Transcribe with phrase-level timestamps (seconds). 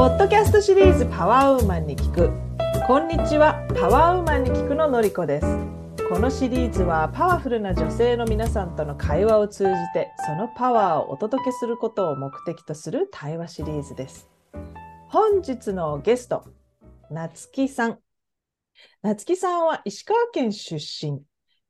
[0.00, 2.30] ポッドキャストシリーズパワーウーマンに聞く。
[2.86, 5.46] こんにちはパワーウーマンに聞くののりこです。
[6.08, 14.30] このシリーズはパワフルな女性の皆さんとの会話を通じてそのパワーをお届けすることを目的とする対話シリーズです。
[15.10, 16.44] 本日のゲスト
[17.10, 17.98] なつきさん。
[19.02, 21.20] なつきさんは石川県出身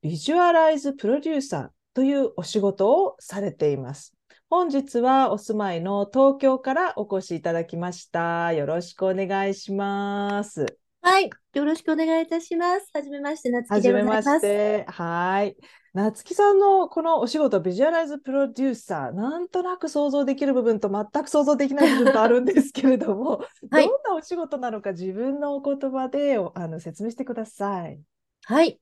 [0.03, 4.15] ビジュアライズプロデューサーというお仕事をされています。
[4.51, 8.53] 本日はお住まいの東京からお越しいただきました。
[8.53, 10.67] よろしくお願いします。
[11.03, 11.31] はい。
[11.55, 12.91] よろしくお願いいたします。
[12.93, 14.47] はじめまして、なつはきじめまでございます。
[14.47, 14.87] して。
[14.89, 15.57] はい。
[15.95, 28.01] 夏木さんのこのお仕事、ビジュアライズプロデューサー、なんとなく想像できる部分と全く想像できない部分とあるんですけれども、 はいどんなお仕事なのか自分のお言葉でおあの説明してください。
[28.47, 28.81] はい。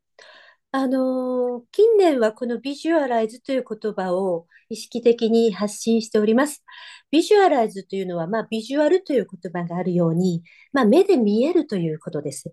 [0.78, 6.62] あのー近年はこのビジュアライズという言葉を意識的に発信しております。
[7.10, 12.52] ビジュアライズというのは、まあ、ビジュアルという言葉があるように、まあ、目で見えるということです。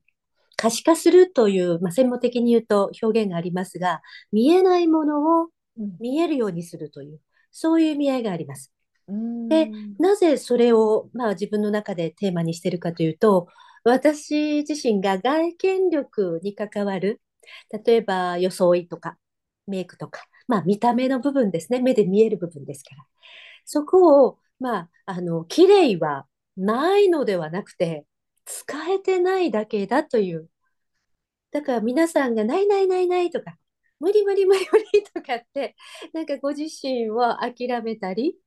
[0.57, 5.49] 可視化するという、まあ、専門的に言うと表現がありますが、見えないものを
[5.99, 7.19] 見えるようにするという、
[7.51, 8.71] そういう意味合いがあります。
[9.07, 13.49] でうんなぜそれを、まあ、自分の中でテーマにしているかというと、
[13.83, 17.21] 私自身が外見力に関わる、
[17.85, 19.17] 例えば装いとか
[19.67, 23.05] メイクとか、まあ、見た目の部分ですね、目で見える部分ですから。
[23.65, 28.05] そこを、まあ、あの、綺麗はないのではなくて、
[28.45, 30.49] 使えてないだけだという。
[31.51, 33.57] だから皆さんがないないないないとか、
[33.99, 35.75] 無理無理無理無理とかって、
[36.13, 38.37] なんかご自身を諦めたり、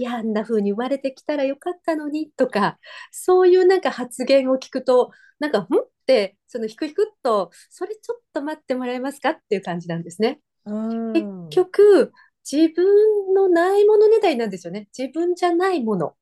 [0.00, 2.78] いや、あんな風に生まれてきたらよかったのにとか、
[3.12, 5.62] そういうなんか発言を聞くと、なんか、ん？
[5.62, 5.66] っ
[6.06, 9.30] て、そのひくひくっと、それちょっと待ってもらえますか？
[9.30, 10.40] っていう感じなんですね。
[10.64, 12.12] うん結局、
[12.50, 14.88] 自分のないものねだりなんですよね。
[14.96, 16.14] 自分じゃないもの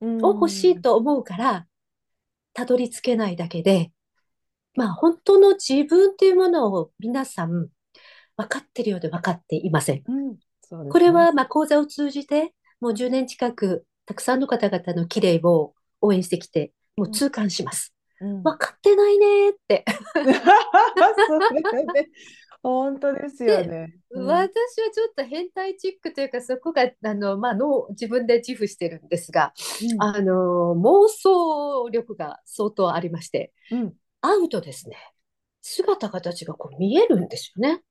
[0.00, 1.66] を欲しいと思うから、
[2.54, 3.90] たどり着けないだけで、
[4.76, 7.66] まあ本当の自分っていうものを皆さん
[8.36, 10.04] 分かってるようで分かっていません。
[10.06, 10.38] うんね
[10.90, 17.94] これはまあ講座を通じて、もう10年近くたくさんの方々の綺麗を応援してきて、もう痛感します。
[18.20, 19.84] うん分かってないねーって。
[21.94, 22.08] ね、
[22.62, 23.94] 本当ですよね。
[24.10, 29.52] うん私はちょっと変態チックというか、そこがあの、まあ、脳自分で自負してるんですが、
[29.82, 34.96] うんあの妄想力が相当ありまして、うん会うとですね、
[35.60, 37.82] 姿形がこう見えるんですよね。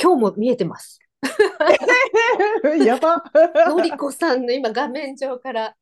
[0.00, 1.00] 今日も見えてます。
[2.84, 3.24] やば。
[3.68, 5.76] のりこさんの今画面上から、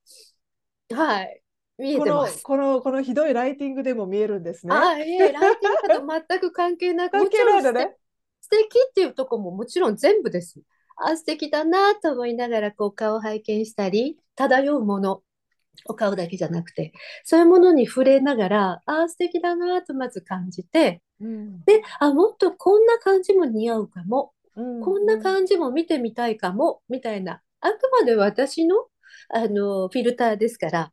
[0.93, 1.43] はい、
[1.79, 2.43] 見えこのてます。
[2.43, 4.75] このこのひどいライティングでも見えるんですね。
[4.75, 7.97] あ、いえ、ライティングと全く関係なく、関係ないのね。
[8.41, 10.61] 素敵っていうとこももちろん全部です。
[10.97, 15.23] あ、素敵だなと思いながらこう顔を拝見したり、漂うもの、
[15.87, 16.93] お顔だけじゃなくて、
[17.25, 28.87] そういうものに触れながら、あ、素敵だなとまず感じて、うんで、あ、もっとこんな感じも似合うかも、うんこんな感じも見てみたいかも、みたいな、あくまで私の、
[29.29, 30.93] あのフィルターですから、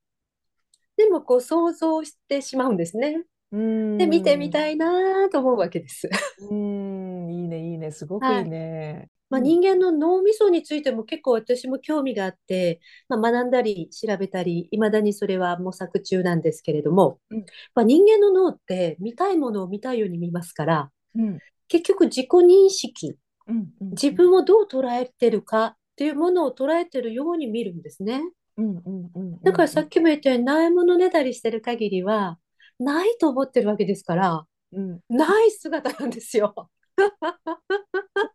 [0.97, 3.23] でもこう想像してしまうんですね。
[3.51, 3.97] うん。
[3.97, 6.09] で、見てみたいなと思うわけです。
[6.49, 9.09] うん、いいね、いいね、すごくいいね。
[9.29, 9.45] まあ、うん。
[9.45, 17.45] 人間の脳みそについても結構私も興味があって、まあ、学んだり調べたり、いまだにそれは模索中なんですけれども、うん。
[17.75, 21.39] まあ、人間の脳って見たいものを見たいように見ますから、うん。
[21.67, 23.15] 結局自己認識、
[23.49, 28.21] うんうん自分をどう捉えてるかっていうものを捉えてるように見るんですね。
[28.57, 32.37] うんうんうんだからさっきも言ったようにないものねだりしてる限りは、
[32.79, 36.53] ないと思ってるわけですから、うんない姿なんですよ。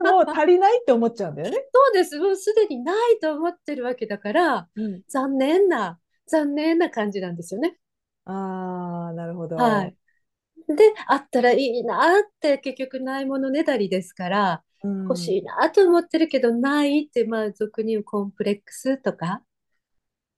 [0.00, 1.56] もう足りないって思っちゃうんだよね。
[1.72, 2.19] そうです。
[2.19, 7.78] もうすでにないと思ってるわけだから、うん残念な、残念な感じなんですよね。
[8.24, 9.56] ああ、なるほど。
[9.56, 9.97] はい。
[10.69, 19.42] で、あったらいいなって結局ないものねだりですから、うん欲しいなと思ってるけどないって、まあ俗に言うコンプレックスとか、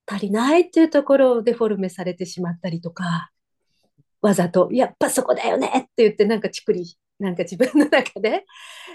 [0.06, 3.30] 足りないっていうところをデフォルメされてしまったりとか、
[4.22, 8.44] わざと、やっぱそこだよねって言ってなんかチクリ、なんか自分の中で、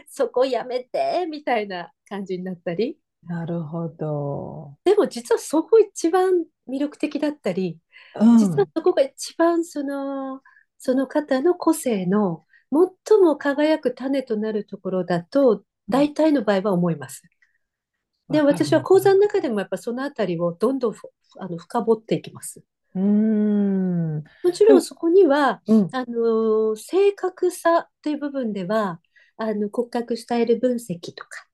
[0.07, 4.77] そこやめてみたいな感じになったり、なるほど。
[4.83, 6.31] でも実はそこ一番
[6.68, 7.77] 魅力的だったり、
[8.19, 8.38] うん。
[8.39, 10.42] 実はそこが一番その、
[10.80, 17.23] その方の個性の最も輝く種となるところだと、大体の場合は思います。
[18.29, 22.63] で、私は講座の中でもやっぱそのあたりをどんどんふあの深掘っていきます。
[22.95, 24.23] うーん。
[24.44, 25.89] もちろんそこには、うん。
[25.91, 29.01] あの、正確さという部分では、
[29.38, 31.47] あの、骨格スタイル分析とか、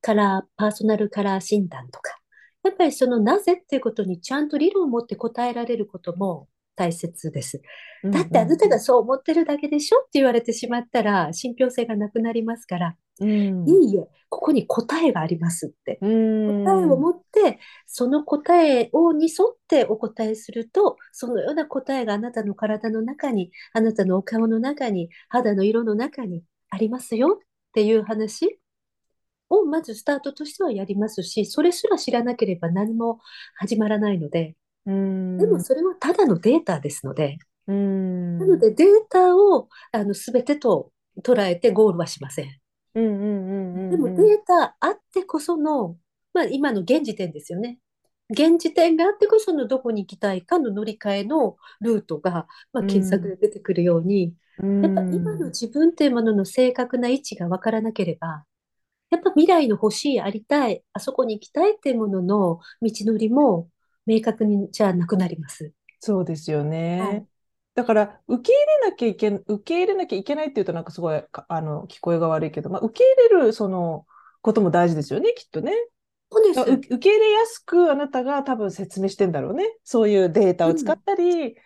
[0.00, 2.16] カラー、パーソナルカラー診断とか、
[2.62, 6.48] やっぱりそのなぜっていうことにちゃんと理論を持って答えられることも
[6.80, 7.60] 大切です。
[8.02, 13.80] うんだってあなたうんがそう思ってるだけでしょって言われてしまったら信憑性がなくなりますから、うん。
[13.86, 16.02] いいえ、ここに答えがありますって。
[16.02, 16.06] う
[16.44, 16.98] 答えをん。
[16.98, 28.60] 持って、その答えをに沿ってお答えすると、そのような答えがあなたの体の中に、あなたのお顔の中に、肌の色の中にありますよっていう話
[29.50, 33.20] をまずスタートとしてはやりますし、それすら知らなければ何も
[33.56, 34.54] 始まらないので、う
[35.38, 35.60] でもん。
[35.60, 38.38] それはただのデータですので、うん。
[38.38, 40.92] なのでデータをあの全てと
[41.22, 42.60] 捉えてゴールはしません。
[42.94, 43.00] で
[43.96, 44.08] も。
[44.08, 45.96] データあってこその、
[46.32, 47.78] まあ、今の現時点ですよね。
[48.30, 55.48] 現時点があってこそのどこに行きたいかの乗り換えのルートが、まあ、検索うんで出てくるように、うやっぱ今のん。
[55.48, 58.44] 自分というものの正確な位置が分からなければ、
[59.10, 63.68] やっぱ未来の欲しい、ありたい、あそこに行きたいっていうものの道のりも
[64.10, 65.72] 明確にじゃなくなります。
[66.00, 67.00] そうですよね。
[67.00, 67.26] はい。
[67.74, 74.06] だから、受け入れなきゃいけ、受け入れなきゃいけないっていうとなんかすごいか、あの、聞こえが悪いけど、まあ、受け入れる、その、
[74.42, 75.72] ことも大事ですよね、きっとね。
[76.32, 76.60] そうです。
[76.60, 79.64] 受け入れやすくあなたが多分説明してんだろうね。
[79.84, 81.02] そういうデータを使っうん。
[81.02, 81.56] たり、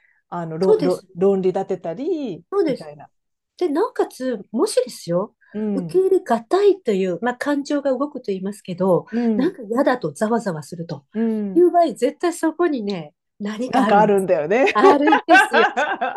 [0.75, 1.07] うです。
[1.17, 2.45] 論理立てたり。
[2.53, 3.09] みたいな。
[3.57, 11.57] で、なおかつ、もしですよ、うん、受け入れがたいという、まあ、感情が動くと言いますけど、うん、なんか嫌だとざわざわするとうん。
[11.57, 14.27] いう場合、絶対そこにね、何かあるん。
[14.27, 14.73] だよね。
[14.75, 15.11] あるんで
[15.51, 15.63] すよ。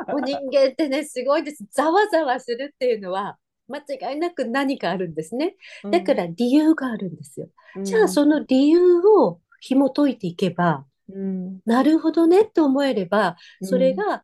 [0.09, 1.65] もう人間ってね、すごいです。
[1.71, 3.37] ざわざわするっていうのは、
[3.67, 5.55] 間違いなく何かあるんですね。
[5.83, 7.47] うん、だから理由があるんですよ。
[7.83, 13.67] じゃあ、うん、その理由を紐解いていけば、うん、なるほどねって思えれば、うん。
[13.67, 14.23] それが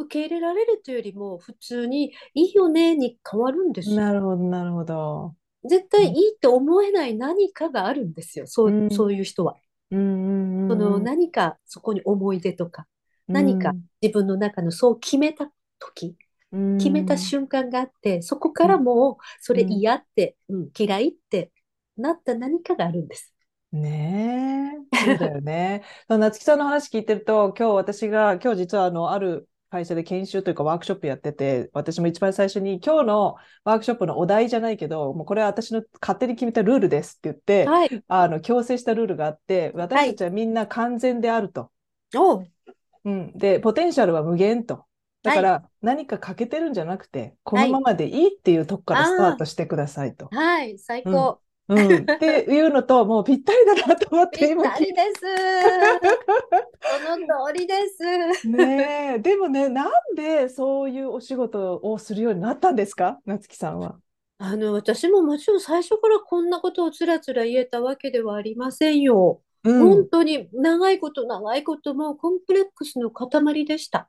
[0.00, 4.06] 受け入れられるというよりも、普通にいいよねに変わるんですよ。
[4.06, 5.36] なるほど、なるほど。
[5.64, 8.46] 絶対いいって思えない何かがあるんですよ。
[8.46, 9.56] そう、うん、そういう人は。
[9.90, 12.86] うん、そのうん、何かそこに思い出とか、
[13.28, 16.16] う何かん、自分の中のそう決めた時、
[16.52, 19.82] う決めたん、瞬間があって、そこからうん、もうそれうん。
[19.82, 21.52] 嫌って、うん、嫌いって
[21.96, 23.34] なった何かがあるんです。
[23.72, 25.84] ねえ、そうだよね。
[26.08, 38.04] 夏木さんの話聞いてると、今日私が、今日実はあの、ある会社で研修というかワークショップやってて、私も一番最初に今日のワークショップのお題じゃないけど、もうこれは私の勝手に決めたルールですって言って、はい。
[38.08, 40.12] あの、強制したルールがあって、私はい。
[40.12, 41.70] たちはみんな完全であると。
[42.14, 42.50] おう。
[43.04, 43.32] うん。
[43.38, 44.86] で、ポテンシャルは無限と。
[45.22, 45.40] だはい。
[45.42, 47.80] から何か欠けてるんじゃなくて、このまはい。
[47.80, 50.34] までいいっていうとこからスターあトしてくださいと。
[50.34, 50.78] あ、はい。
[50.78, 51.30] 最うん。
[51.30, 51.42] 高。
[51.70, 52.02] うん。
[52.04, 54.76] っていうのと、もうぴったりだなと思っぴって今聞いて。
[54.76, 55.20] たりです。
[56.86, 58.48] その通りです。
[58.48, 59.18] ねえ。
[59.18, 63.20] でもね、なんでそういうお仕事をするようになったんですか？
[63.26, 64.00] 夏木さんは。
[64.38, 69.42] あの、私ももちろん最初からこんなことをつらつら言えたわけではありませんよ。
[69.64, 69.80] うん。
[69.90, 74.08] 本当に長いこと長いこともうコンプレックスの塊でした。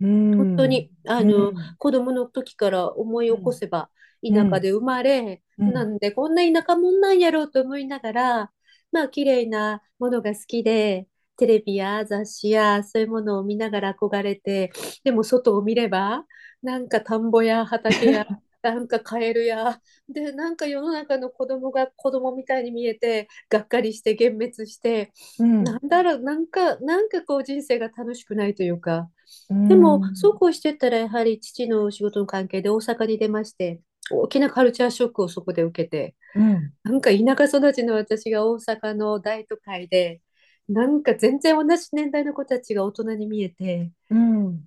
[0.00, 0.36] うん。
[0.38, 1.76] 本当に、あうの、ん。
[1.78, 3.54] 子供の時から思い起こうん。
[3.54, 3.90] せば、うん。
[4.22, 5.72] 田舎で生まれ、うん。
[5.72, 8.52] なんでこんな田舎もんなんやろうと思いながら、
[8.92, 11.06] まあ、綺麗なものが好きで、
[11.36, 14.72] テレビや雑誌やそういうものを見ながら憧れて、
[15.04, 16.26] でも外を見れば、
[16.62, 18.26] なんか田んぼや畑や、
[18.62, 25.64] なんかカエルや、で、なんか世の中の子供が子供みたいに見えて、がっかりして幻滅して、うん。
[25.64, 29.10] なんだろう、なんか、なんかこう人生が楽しくないというか、
[29.50, 30.38] うでも、そうん。
[30.38, 36.72] こうしてったら、やはり父の仕事の関係で大阪に出まして、大きなカルチャーショックをそこで受けて、うん。
[36.84, 40.20] なんか田舎育ちの私が大阪の大都会で、
[40.68, 44.60] なんか全然同じ年代の子たちが大人に見えて、うん。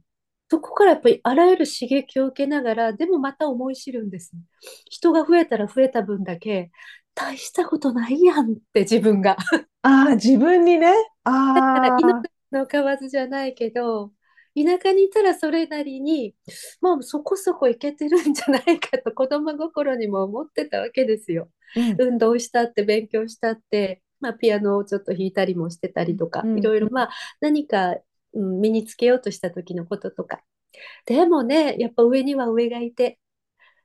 [0.49, 4.33] そこからやっぱりあらゆる刺激を受けながら、でもまた思い知るんです。
[4.89, 6.71] 人が増えたら増えた分だけ、
[7.15, 9.37] 大したことないやんって自分が。
[9.81, 10.93] ああ、自分にね。
[11.55, 12.21] だから命ああ。
[12.51, 14.11] の蛙じゃないけど、
[14.55, 16.35] 田舎にいたらそれなりに、
[16.81, 21.49] まあそこそこいけてるんじゃないかと子供心にも思ってたわけですよ。
[21.75, 21.95] うん。
[21.99, 26.61] 運動したって勉強したって、まあ、ピアノをちょっと弾いたりもしてたりとか、い。
[26.61, 27.09] ろいろまあ
[27.41, 27.95] 何か、
[28.33, 30.41] うん、身につけようとした時のこととか。
[31.05, 33.19] でもね、やっぱ上には上がいて、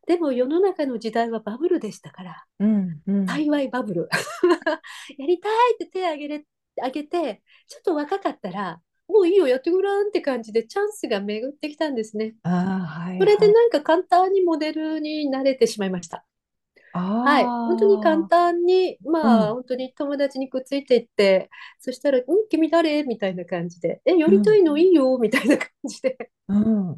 [0.07, 3.01] でも世の中の時代はバブルでしたから、うん。
[3.07, 3.27] うん。
[3.27, 4.09] 幸いバブル。
[5.19, 6.47] やりたいって手を挙げれ、
[6.79, 12.35] 挙げて、ちょっと若かったら、もういいよ、やってごらんって感じでチャンスが巡ってきたんですね。
[12.43, 13.55] ああ、はいそれではい。
[13.55, 16.25] なんか簡単にモデルになれてしまいました。
[16.93, 17.45] はい。
[17.45, 18.25] 本当に簡。
[18.25, 19.55] 単に、まあ、うん。
[19.55, 21.49] 本当に友達にくっついていって、
[21.79, 23.03] そしたら、うん、君誰？
[23.05, 24.33] みたいな感じで、え、やうん。
[24.33, 24.77] りたいの？
[24.77, 25.17] いいよ？
[25.19, 26.31] みたいな感じで。
[26.49, 26.97] うん。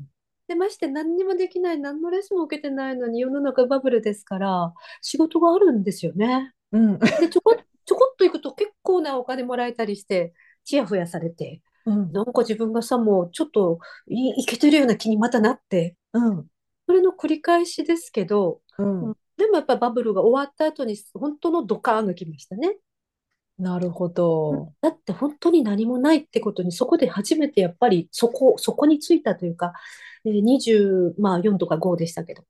[0.48, 6.52] で、まして何にもできない、何のレッスンも受けてないのに世の中バブルですから、仕事があるんですよね。
[6.72, 6.98] うん。
[6.98, 10.32] で、ちょこ、ちょこっと行くと結構構なお金もらえたりして、
[10.64, 12.12] ちやほやされて、うん。
[12.12, 13.78] なんか自分がさ、もうちょっと
[14.08, 16.46] い、いけてるような気にまたなって、うん。
[16.86, 19.08] それの繰り返しですけど、うん。
[19.08, 22.76] うんでもやっぱバブルが終わった後に本当のドカーンが来ましたね。
[23.58, 24.74] なるほど。
[24.82, 29.72] だって本当に何もないってことに、そこで初めてやっぱりそこ、そこについたというか、
[30.26, 32.44] えー20、まあ4とか5でしたけど。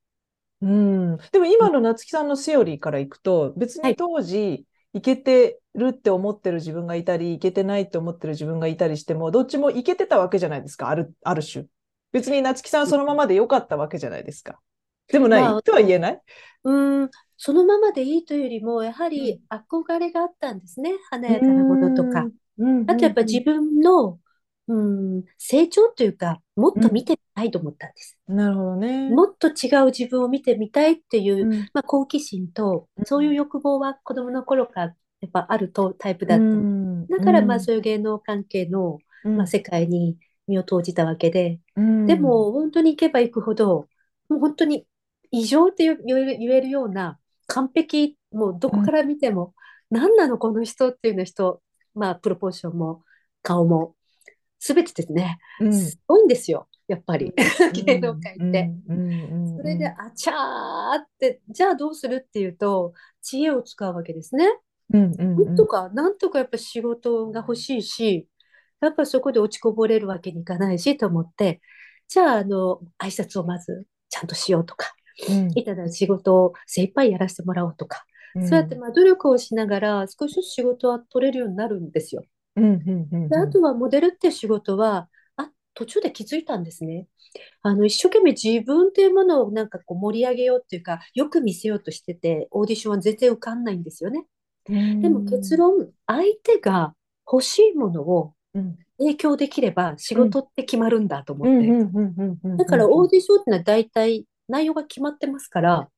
[0.63, 1.17] うん。
[1.33, 3.97] でもうん今の夏木さんのセオリーからいくと、別にはい。
[3.97, 11.67] 当時、いけてるって思ってる自分がいたり、いけてないって思ってる自分がいたりしても、どっちもいけてたわけじゃないですか、ある、ある種。
[12.13, 14.61] 別に夏木さんはそのままでよかったわけじゃないですか。
[15.09, 16.21] でもないまあ、とは言えない？
[16.65, 19.11] うん、そのままでいいというよりも、やはうん。
[19.11, 20.93] り憧れがあったんですね。
[21.11, 22.27] 華やかなものとか。
[22.87, 24.20] あとやっぱうん、自分の、
[24.71, 26.83] うん、成長というか、もっうん。
[26.83, 28.17] と見てみたいと思ったんです。
[28.29, 29.11] なるほどね。
[29.11, 36.45] もっと違う自分を見てみたいっていう、うん、まあ、好奇心と、そういう欲望は子供の頃からやっぱあるとタイプうだった。
[36.45, 36.53] の。
[36.53, 43.89] ん、だからまあうん、そういう芸能関係の、まあ、うん、世界に身を投じたわけで、うん、でも本当に行けば行くほど、
[44.29, 44.87] もう本当に
[45.33, 49.55] 異常って言える、ような完璧、もうどうん、こから見ても、
[49.91, 51.63] 何なのこの人っていうような人、
[51.95, 53.03] まあプロポーションも
[53.43, 53.95] 顔も、
[54.61, 57.33] すべてですね、うん、すごいんですよ、やっぱり、う
[57.73, 58.71] 芸能ん、うん、界って。
[58.89, 64.47] うん、それで、うん、あちゃーって、じゃあどうするっていうと、知恵を使うわけですね。
[64.93, 68.29] うん、うん、うん、なんとか、なんとかやっぱ仕事が欲しいし、
[68.83, 71.63] やっぱそこで落ちこぼれるわけにいかないしと思って、
[72.09, 74.93] じゃあ、あの、挨拶をまずちゃんとしようとか、
[75.31, 82.23] うん、いただ仕事を精一杯やらせてもらおうとか、そうやってうん、まあ努力をしながら少しずつ仕事は取れるようになるんですよ。
[82.65, 87.09] うん、うん、で、あうん、とはモデルって仕事は、あ、途中で気づいたんですね。
[87.63, 94.27] あの、一生懸命自分っていうものをなんかこう盛り上げようっていうか、よく見せようとしてて、オーディションは全然受かんないんですよね。
[94.69, 96.95] うでも結ん、論、相手が
[97.31, 101.79] 欲しいものをうん、提供できれば仕うん、事って決まるんだと思うん、って。
[102.57, 105.89] だからオーディションってのは大体内容が決まってますから、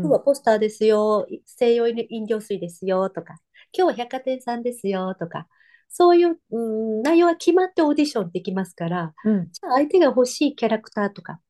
[0.00, 3.40] 今日はポスターですよ、西洋飲料水ですよとか、
[3.76, 5.48] 今日は百貨店さんですよとか、
[5.88, 11.40] そういう、うん、内容は決まってオーディションできますから、うん、じゃあ相手が欲しいキャラクターとか、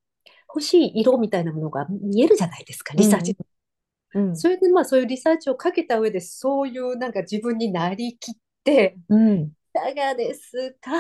[0.48, 3.36] 欲しい色みたいなものが見えるじゃないですか、リサーチ。
[4.14, 9.38] うん、それでまあそういうリサーチをかけた上で、そういうなんか自分になりきって、うん。
[9.40, 10.90] いかがですか？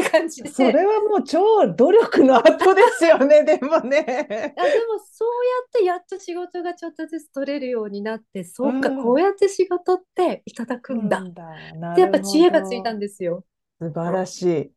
[0.00, 4.54] って感じで、それはもう超努力の後ですよね、 でもね。
[4.58, 9.20] あ、でもそうやってやっと仕事がちょっとずつ取れるようになって、うそうか、こうん。
[9.20, 11.18] やって仕事っていただくんだ。
[11.20, 11.44] うんだ。
[11.74, 13.00] なで、やっぱ知恵がついたんど。
[13.00, 13.44] ですよ。
[13.80, 14.72] 素晴らしい。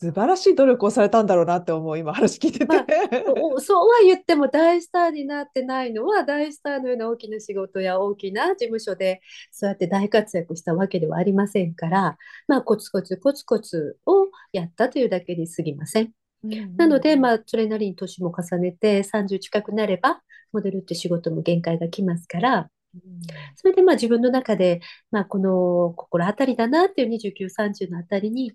[0.00, 2.86] 素晴らしい努力をされたんだろうなって思う、今話聞いてまあ、
[3.58, 16.12] そうは言っても大スターになってないのは大スターのような大きな仕事や大きな事務所でそうやって大活躍したわけではありませんから、まあ、コツコツコツコツをやったというだけに過ぎません。
[16.44, 20.20] うんうなので、んまあ、それなりに年も重ねて30近くなれば
[20.52, 23.00] モデルって仕事も限界がきますからうん。
[23.56, 28.52] それでまあ自分の中で、まあ、この心当たりだなっていう29、30のあたりに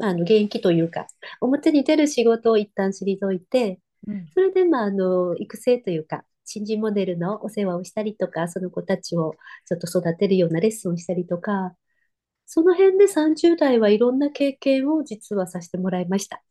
[0.00, 1.06] あの現役というか
[1.40, 9.34] 表に出る仕事を一旦退いてうんそれで、まあ、あの、育成というか、新人モデルのお世話をしたりとか、その子たちを
[9.66, 11.74] ちょっと育てるようなレッスンをしたりとか、
[12.46, 16.42] その辺で30代はいろんな経験を実はさせてもらいました。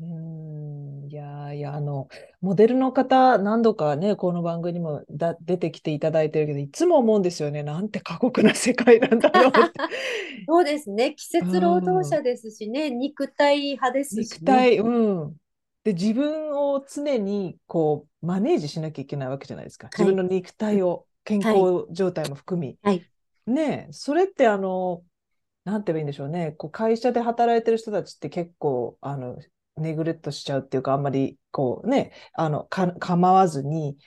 [0.00, 2.08] うーんいやいや、あの、
[2.40, 7.62] モデルの方、何度かね、この番組にもだ出てきていただいてるけど、いつも思うんですよね。
[7.62, 9.80] なんて過酷な世界なんだろうって。
[10.48, 11.14] そうですね。
[11.14, 14.40] 季う節労働ん者ですしね、肉体派ですしね。
[14.50, 14.88] 肉体、う
[15.28, 15.36] ん。
[15.84, 19.88] で、自分を常にこう、マネージしなきゃいけないわけじゃないですか。
[19.88, 20.14] 自はい。
[20.14, 21.70] 分の肉体を、健はい。
[21.70, 22.78] 康状態も含み。
[22.82, 23.06] はい。
[23.46, 25.04] ねえ、それってあの、
[25.64, 26.52] なんて言えばいいんでしょうね。
[26.54, 29.38] こう会社で働いてる人たちって結構、あの、
[29.76, 33.98] ネグレットしちゃうっていうか、あんまり、こうね、あの、か、構わずに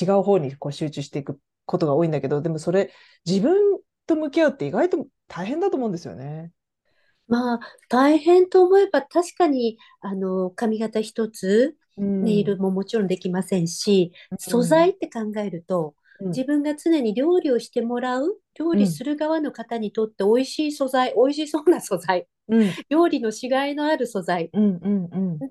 [0.00, 2.92] 違う方にこう集中していくことが多いんだけど、でもそれ、
[3.26, 6.52] 自分と向き合うって意外と大変だと思うんですよね。
[7.28, 12.58] まあ、大変と思えば確かに、あの、髪型一つ、うネイルん。
[12.58, 14.92] ももちろんできませんし、素材うん。
[14.92, 16.36] って考えると、うん。
[16.36, 18.82] 自分が常に料理をしてもらう、料うん。
[18.82, 22.70] 理する側の方にとって美味しい素材、美味しそうな素材、うん。
[22.88, 24.50] 料理のしがいのある素材。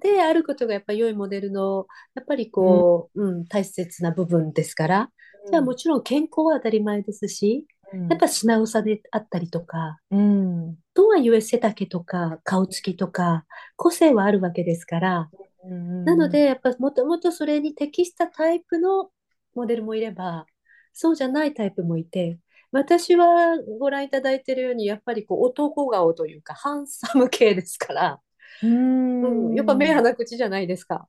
[0.02, 2.52] であることがやっぱり良いモデルの、やっぱりうん。
[2.52, 5.10] こう、うん、大切な部分ですから、
[5.50, 8.08] じゃあもちろん健康は当たり前ですし、うん。
[8.08, 10.76] やっぱ品薄であったりとか、うん。
[10.94, 13.46] とはいえ背丈とか顔つきとか
[13.76, 15.30] 個性はあるわけですから、
[15.64, 16.06] うん。
[16.06, 16.48] なのでうん。
[16.48, 19.10] やっぱもともとそれに適したタイプの
[19.56, 20.46] モデルもいれば、
[20.94, 22.38] そうじゃないタイプもいて、
[22.72, 28.22] 私はご覧いただいているように、やっぱりこう男顔というか、ハンサム系ですから、
[28.62, 29.94] うん、やっぱ目ん。
[29.94, 31.08] 鼻口じゃないですか。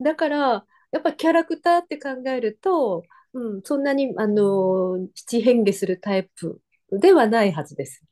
[0.00, 3.02] だから、やっぱキャラクターって考えると、
[3.34, 8.04] うん、そんなに、あの、七変化するタイプではないはずです。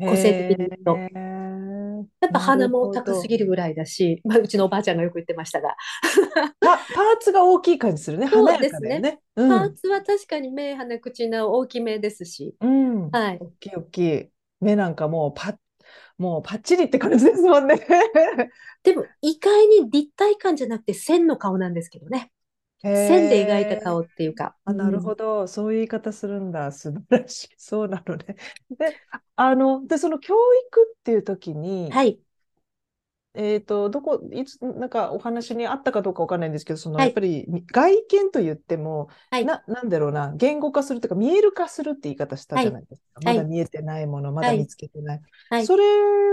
[0.00, 0.96] 個性的にへ言うと。
[0.96, 1.08] え、
[2.20, 2.90] やっぱ鼻も。
[2.90, 5.76] 高すぎるぐらいだし、まあ、うちのおばあちゃんがよく言ってましたが。
[6.60, 6.78] パ、パー
[7.20, 8.26] ツが大きい感じするね。
[8.26, 9.20] 華そうやですね。
[9.36, 9.48] うん。
[9.48, 12.54] パーツは確かに目、鼻、口の大きめですし。
[12.60, 13.10] うん。
[13.10, 13.38] はい。
[13.40, 14.28] 大きい大きい。
[14.60, 15.56] 目なんかもうパッ、
[16.18, 17.86] もうパッチリって感じですもんね。
[18.82, 22.30] でも、意外に立体感じゃなくて線の顔なんですけどね。
[22.82, 23.80] へ線で描いたえ。
[23.80, 24.56] 顔っていうか。
[24.64, 25.02] あ、なるうん。
[25.02, 25.48] ほど。
[25.48, 26.72] そういう言い方するんだ。
[26.72, 27.50] 素晴らしい。
[27.56, 28.36] そうなのね。
[28.70, 29.00] で、
[29.36, 30.34] あの、で、その教
[30.68, 32.20] 育っていう時に、はい。
[33.34, 37.06] えっと、どこ、いつ、なんかお話にあったかどうかわかんないんですけど、その、はい。
[37.06, 39.52] やっぱり外見と言っても、はい。
[39.52, 42.66] な、なんだろうな、言語化するというか、見える化するって言い方したはい。
[42.66, 43.20] じゃないですか。
[43.24, 43.32] はい。
[43.32, 44.68] まだ見えてないもの、まだ見はい。
[44.68, 45.20] つけてない。
[45.50, 45.64] はい。
[45.64, 45.84] それ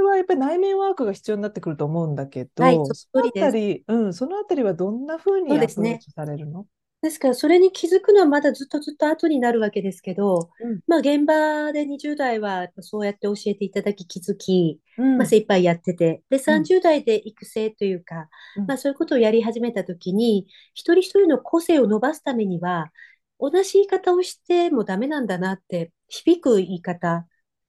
[0.01, 2.82] はやっぱり内面ワークが必要になってくると思うんだけはい。
[2.82, 3.32] ど、そそのあ。
[3.32, 5.68] たり、うん、そのあたりはどんなふうにア。
[5.70, 6.68] プローチされるの？
[7.08, 22.92] ですから、それに気づくのはまだずっとずっと後になるわけですけど、うん、まあ、現場で20代はそうやって教えていただき気づき、まあ、うん、精一杯やってて、で、うん、30代で育成というか、うん、まあ、そういうことをやり始めたときに、一人一人の個性を伸ばすためには、
[23.40, 27.26] 同じ言い方をしてもダメなんだなって、響く言い方、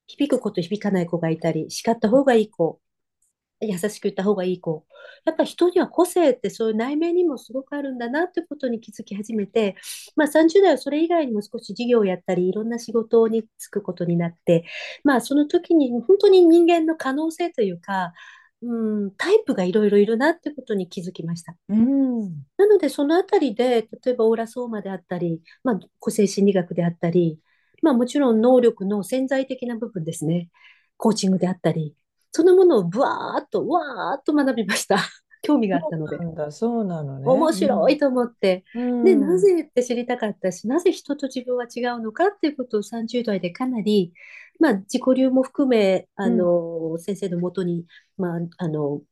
[0.07, 2.81] 響く子と響かない子がいたり、叱った方がいい子、
[3.61, 4.85] 優しく言った方がいい子。
[5.25, 9.77] やっぱ人には個性ってそういう内面にもすごくあるんだなってことに気づき始めて、
[10.17, 14.65] まあ30代はそれ以外にも少し事業をやったり、いろんな仕事に就くことになって、
[15.05, 18.13] まあその時に本当に人間の可能性というか、
[18.63, 21.57] うん、タイプがいろいろいるなってことに気づきました。
[21.69, 22.21] うん、
[22.57, 27.39] なのでそのあたりで、例えばオーラソーマであったり、まあ個性心理学であったり、
[27.83, 30.49] まあもちろん能力の潜在的な部分ですね。
[30.97, 31.95] コーチングであったり、
[32.33, 34.99] そのものをブワーっと、わーっと学びました。
[35.43, 36.23] 興味があったので。
[36.51, 37.29] そうなのね。
[37.31, 38.65] 面うん、白いと思って。
[38.75, 44.13] うで、なん、ぜって知りたかったし、なぜ人と自分は違うのかっていうことを30代でかなり、
[44.59, 49.03] まあ、自己流も含め、あうん、の、先生のもとに、まあ、あの、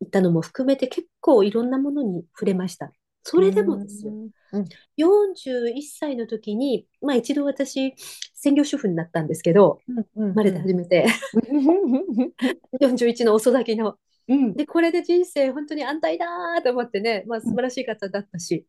[0.00, 2.92] 行ったのも含めて結構いろんなものに触れました。
[3.22, 4.16] そうれでもですよ。
[4.26, 4.64] ん、うん、
[4.96, 7.94] 41歳の時に、まあ一度私、
[8.34, 10.62] 専業主婦になったんですけど、うん、うん、生まれてうん。
[10.62, 11.06] 初めて、
[12.80, 13.98] 41の遅咲きの。
[14.28, 18.66] うん、で、これで人生本当に安泰だーと思ってね、まあ素晴らしい方だったし、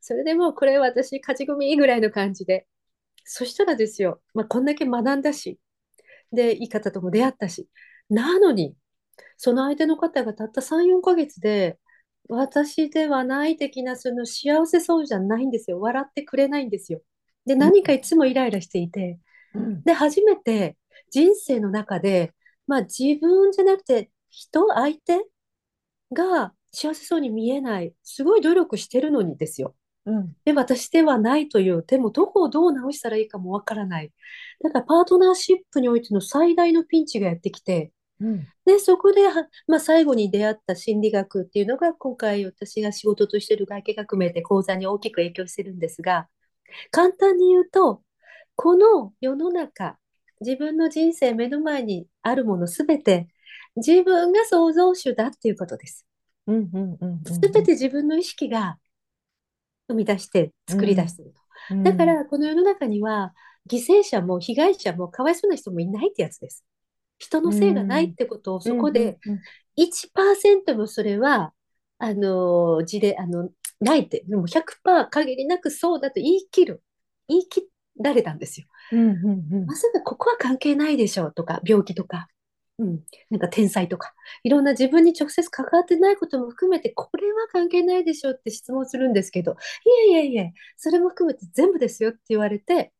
[0.00, 2.66] それでもうこれ私勝ち組ぐらいの感じで、
[3.24, 5.58] そしたらですよ、まあこんだけ学んだし、
[6.32, 7.68] で、いい方とも出会ったし、
[8.10, 8.76] なのに、
[9.36, 11.78] その相手の方がたった3、4ヶ月で、
[12.28, 15.80] 私ではない的なその幸せそうじゃないんですよ。
[15.80, 17.00] 笑ってくれないんですよ。
[17.46, 19.18] で、うん、何かいつもイライラしていて、
[19.54, 20.76] うん、で、初めて
[21.10, 22.34] 人生の中で、
[22.66, 25.24] まあ自分じゃなくて人、相手
[26.12, 29.74] が幸せそうに見えない、すごい努力してるのにですよ。
[30.06, 34.12] うん、で、私ではないという、でもどこをどう直したらいいかもわからない。
[34.62, 46.28] だからパートナーシップにおいての最大のピンチがやってきて、うん、で、そこでは、まあ、最後に出会った心理学っていうのが今回私が仕事としている外見革命で講座に大きく影響してるんですが、
[46.90, 48.02] 簡単に言うと、
[48.56, 49.98] この世の中、
[50.40, 53.28] 自分の人生目の前にあるものすべて
[53.76, 56.06] 自分が創造主だっていうことです。
[56.46, 58.78] うん、うん、うん、すべて自分の意識が
[59.88, 61.40] 生み出してう作り出しん、ていると。
[61.70, 63.32] うん、だから、この世の中には
[63.70, 66.64] 犠牲者も被害者もかわいそうな人もいないってやつです。
[67.18, 69.40] 人のうせいがないっん、てことをうん、そこでうん、
[69.76, 71.52] 1%もそれは、
[71.98, 73.50] あの、事例、あの、
[73.80, 76.82] ないって、でも100%限りなくそうだと言い切る。
[77.28, 77.68] 言い切
[78.02, 78.66] られたんですよ。
[78.90, 82.28] うん、うん、うん、まさかここは関係ないでしょうとか、病気とか、
[82.78, 83.00] うん、
[83.30, 89.56] なんか天才とか、いろんな自分に直接関わってないことも含めて、これは関係ないでしょうって質問するんですけど、い
[90.12, 92.92] えいえいえ、それも含めて全部ですよって言われて、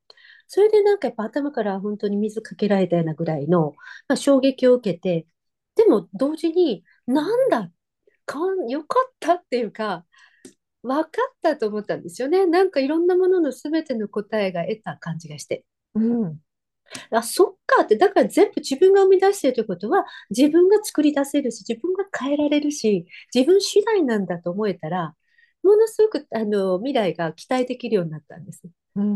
[0.48, 3.74] それでなんかやっぱ頭から本当に水かけられたようなぐらいの、
[4.08, 5.26] まあ、衝撃を受けて、
[5.76, 7.70] でも同時に、なんだ、
[8.26, 10.06] かん、よかったっていうか、
[10.82, 12.46] 分かったと思ったんですよね。
[12.46, 15.64] なんかいろんなものの全ての答えが得た感じがして。
[15.94, 16.40] うん、
[17.10, 25.14] あ、そっかって、だから全部自分が生み出しているということは、自分が作り出せるし、自分が変えられるし、自分次第なんだと思えたら、
[25.62, 28.62] ものすごくあの未来が期待できるようになったんです。
[29.02, 29.14] うん、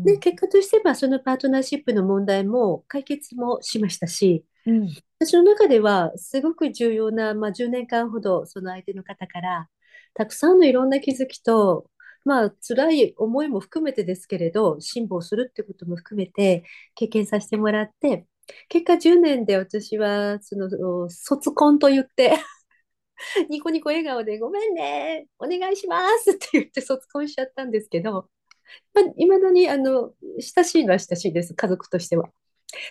[0.00, 4.88] うで、ん、結果としては、そのパートナーシップの問題も解決もしましたし、うん、
[5.18, 9.68] 私の中ではすごく重要な、まあ、10年間ほどその相手の方から
[10.14, 11.90] たくさんのいろんな気づきと、
[12.24, 16.64] まあ、辛い思いも含めてですけれど、辛抱するってことも含めて
[16.94, 18.26] 経験させてもらって、
[18.68, 22.32] 結果10年で私は、その、卒婚と言って
[23.50, 28.28] ニコニコ笑顔で、ごめんね、お願いしますって言って卒婚しちゃったんですけど、
[28.94, 32.30] まあ、未だに、あの、親しいのは親しいです、家族としては。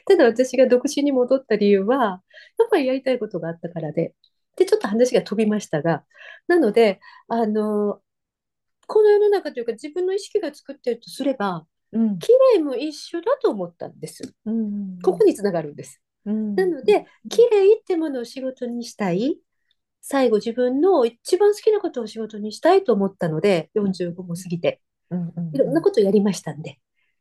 [0.06, 2.24] ただ私が独身に戻った理由は、
[2.58, 4.14] やっぱりやりたいことがあったからで、
[4.56, 6.04] で、ちょっと話が飛びましたが、
[6.48, 8.02] なので、あの、
[8.88, 14.34] この世の中というか自分の意識が作っているとすれば、うん、綺麗も一緒だと思ったんです。
[14.46, 16.02] うん、ここにつながるんです。
[16.26, 19.40] うん、なので、綺麗ってものを仕事にしたい。
[20.02, 24.82] 最後自分の一番好きなことを仕事にしたいと思ったので、45も過ぎて、
[25.54, 26.80] いろんなことをやりましたんで。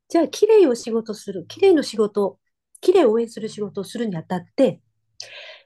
[0.09, 2.39] じゃあ、綺麗を仕事する、綺麗の仕事、
[2.81, 4.81] 綺麗を応援する仕事をするにあたって、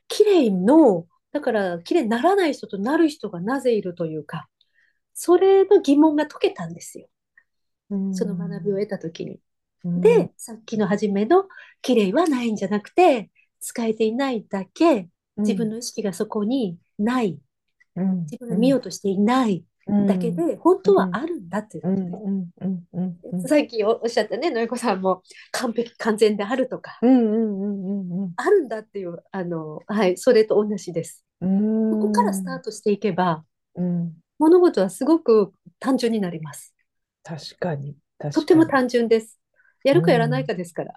[0.09, 4.49] 綺麗の、だから綺麗にならない人となる人がなぜいるというか、
[5.15, 7.09] それの疑問が解けたんですよ。
[8.11, 9.41] その学びを得たときに。
[9.97, 11.49] で、さっきの初めの
[11.83, 13.31] 綺麗はないんじゃなくて、
[13.61, 17.41] 使えていないだけ、自分の意識がそこにない、
[18.31, 19.65] 自分が見ようとしていない
[20.07, 23.49] だけで、本当はあるんだっていうことで。
[23.49, 25.23] さっきおっしゃったね、のえこさんも
[25.53, 31.25] 完璧、完全であるとか、あるんだっていう、あの、はい、それと同じです。
[31.41, 31.47] こ
[32.01, 33.45] こからスタートしていけば、
[34.39, 36.75] 物事はすごく単純になります。
[37.23, 37.97] 確かに。
[38.33, 39.39] とても単純です。
[39.85, 40.95] やるかやらないかですから。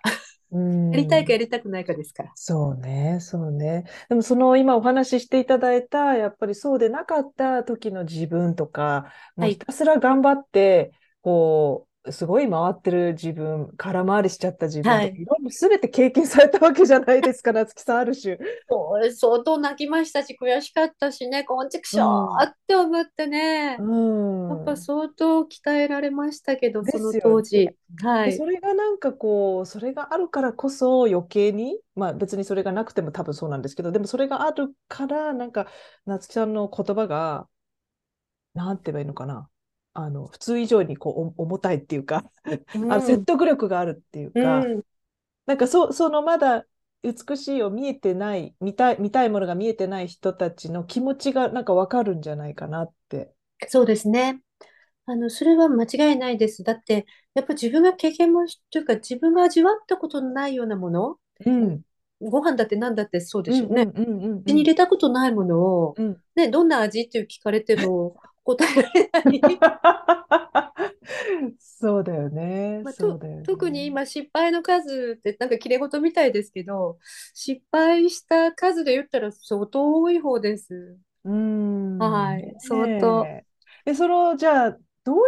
[0.53, 2.31] うん、やりたいかやりたくないかですから。
[2.35, 3.85] そうね、そうね。
[4.09, 15.15] でもその今お話ししていただいた、やっぱりそうでなかった時の自分とか、もうひたすら頑張って、こう、すごい回ってる自分、空回りしちゃった自分はい、
[15.49, 18.37] すべて経験されたわけじゃないですか、夏木さん、ある種。
[19.15, 27.69] 相当泣きましたし、悔しかったしね、こんちくしょーって思ってね、うん、やっぱ相当鍛えられましたけど、その当時。
[28.01, 35.67] はい、それがなんかこう、それがあるからこそ余計に、まあ別にそれがなくても多分そうなんですけど、でもそれがあるから、なんか
[36.05, 37.47] 夏木さんの言葉が、
[38.55, 39.49] なんて言えばいいのかな。
[39.93, 42.25] あの普通以上にこう重たいっていうか、
[42.73, 44.81] うん、あの説得力があるっていうか、うん、
[45.45, 46.65] なんかそそのまだ
[47.03, 53.33] 美しいを見えてない見たい見たいものが見えてない人たちの気持ちがなんか分かるんじゃないかなって。
[53.67, 54.41] そうですね。
[55.05, 56.63] あのそれは間違いないです。
[56.63, 61.81] だってやっぱ自分が経験もというか自分が味わったことのないようなもの、うん、
[62.21, 63.85] ご飯だって何だってそうでしょうね。
[63.85, 69.59] 手に入れたことないものを、うん、ね、どんな味って聞かれても 答えられない。
[71.59, 72.81] そうだよね。
[72.83, 73.43] まあ、とね。
[73.45, 76.97] 特に今失敗の数ってなんかきれ事みたいですけど
[77.33, 80.97] 失敗した数で言ったら相当多い方です。
[81.25, 81.97] うん。
[81.97, 82.55] はい。
[82.59, 83.27] 相当。
[83.85, 85.21] でそのじゃあどうや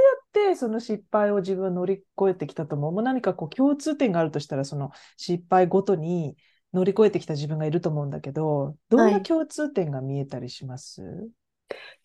[0.48, 2.92] ってその失敗を自分乗り越えてきたと思う？
[2.94, 6.38] もう何かこう共通点があるとしたらその失敗ごとに
[6.74, 11.30] 乗り越えてきた自分がいると思うんだけどどんな共通点が見えたりします、はい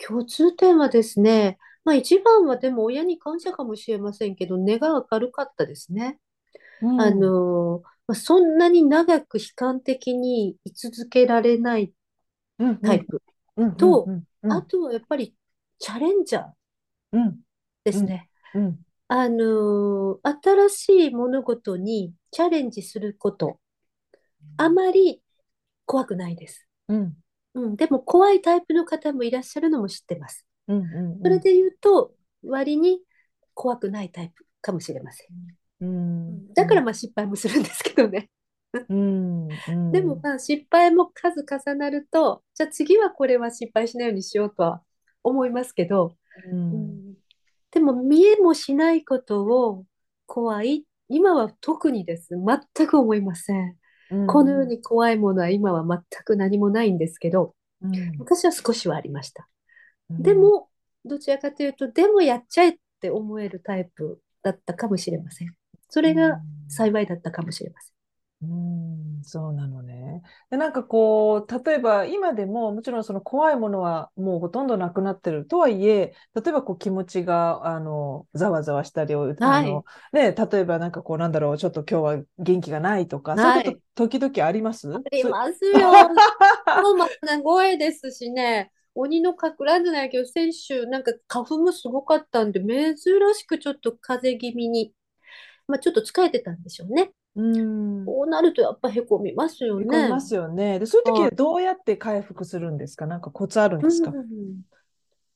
[0.07, 6.18] 共通点はですね、まあ一番はでも親に感謝かもしれませんけど、根が明るかったですね。
[6.83, 11.92] うん、あの、まあ、そんなに長く悲観的に居続けられない
[12.83, 13.23] タイプ。
[13.77, 14.07] と、
[14.49, 15.35] あとはやっぱり
[15.79, 17.33] チャレンジャー
[17.85, 18.29] ですね。
[18.55, 23.61] うん、あの、新しい物事にチャレンジすること、
[24.57, 25.23] あまり
[25.85, 26.66] 怖くないです。
[26.88, 27.14] うん
[27.55, 30.47] うん、でも怖いタイプの方もいらっしゃるのも知ってます。
[30.69, 32.13] うんうんうん、それで言うと、
[32.45, 33.01] 割に
[33.55, 35.27] 怖くないタイプかもしれません。
[35.81, 38.31] うん、だからまあ失敗もするんですけどね。
[38.89, 39.49] うん
[39.91, 44.83] でもまあ失敗も数重なると、じゃあ次はこれは失敗しないようにしようとは
[45.25, 46.15] 思いますけど、
[46.53, 47.15] うん、
[47.73, 49.85] でも見えもしないことを
[50.27, 52.37] 怖い、今は特にです。
[52.37, 53.77] 全く思いません。
[54.27, 59.49] このように怖いものは今は全く何もないんですけど、うん、昔は少しはありました。
[60.11, 60.68] でも、
[61.05, 65.55] どちらかというと、でもやっちゃえって思えるタイプだったかもしれません。
[65.88, 68.00] それが幸いだったかもしれません。
[68.42, 70.22] うん、そうなのね。
[70.48, 79.18] で、なんかこう、例えば今でも、もちろんその怖いものはもうほとんどなくなってるとはいえ、例えばこう気持ちが、あの、ざわざわしたり、あ
[79.61, 84.90] の、ね、例えばなんかこう、なんだろう、ちょっと今日は元気がないとか、そういうこと時々あります？
[84.94, 86.09] ありますよ。
[86.74, 88.72] もうまた声ですしね。
[88.94, 92.96] 鬼のかくらんじゃないけど、先週なんか花粉もすごかったんで、珍
[93.35, 94.94] しくちょっと風邪気味に、
[95.68, 97.12] まあちょっと疲れてたんでしょうね。
[97.37, 98.05] うん。
[98.07, 100.09] こうなるとやっぱへこみますよへこみね。
[100.09, 100.79] ますよね。
[100.79, 103.07] で、そういう時はどうやって回復するんですか？
[103.07, 104.11] なんかコツあるんですか？
[104.11, 104.62] うん、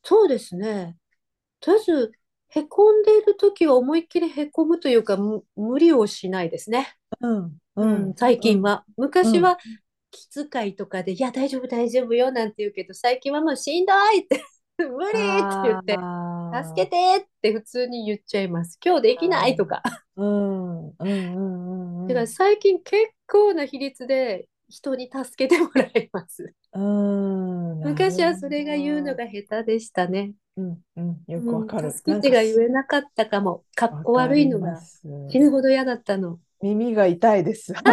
[0.02, 0.96] そうですね。
[1.60, 2.12] とりあえず、
[2.48, 6.96] へこんでいる時は思いっきりへこむというか、む無理をしないですね。
[7.20, 8.84] うん、ううん、ん、最うん、近は。
[8.96, 9.56] 昔は
[10.10, 14.44] 気遣いとかで、いや、大丈夫、大丈夫よ、なんて言うけど、最近はもうしんどいって、
[14.78, 18.78] 無理って言って、あ助けてって普通に言っちゃいます。
[18.84, 19.82] 今日できないとか。
[20.16, 26.52] ーうん、うん、うん、うん、だから最近結構な比率で人に助けてもらいます。
[26.72, 30.32] うん、昔はそれが言うのが下手でしたね。
[30.56, 31.92] うん、うん、よくうんわかる。
[31.92, 33.62] 助けてが言えなかったかも。
[33.74, 34.80] かっこ悪いのが
[35.28, 36.38] 死ぬほど嫌だったの。
[36.62, 37.74] 耳が痛いです。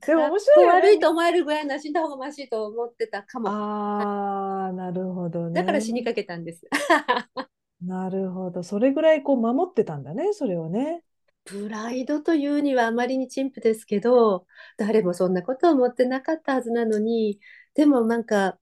[0.00, 0.72] でも面白いね。
[0.72, 3.48] 悪いと思えるぐらいな死んだ方がましいと思ってたかも。
[3.48, 5.54] ああ、なるほどね。
[5.54, 6.62] だから死にかけたんです。
[7.80, 8.62] なるほど。
[8.62, 11.02] それぐらいこう守ってたんだね、それをね。
[11.44, 17.40] プライドというにはあまりに陳腐ですけど、誰もそんなことを思ってなかったはずなのに、
[17.74, 18.58] でもなんか、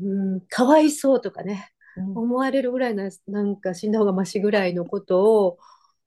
[0.00, 5.58] うん、かわいそうとかね、うん思われるぐらいな、なんか死んだ方がましぐらいのことを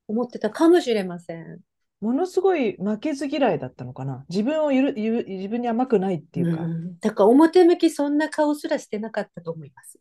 [0.08, 1.60] 思ってたかもしれません。
[2.04, 4.26] ものすごい負けず嫌いだったのかな。
[4.30, 6.64] 自分をゆる、ゆる自分に甘くないっていうか。
[6.64, 10.00] うんだから表向きそんな顔すらしてなかったと思います。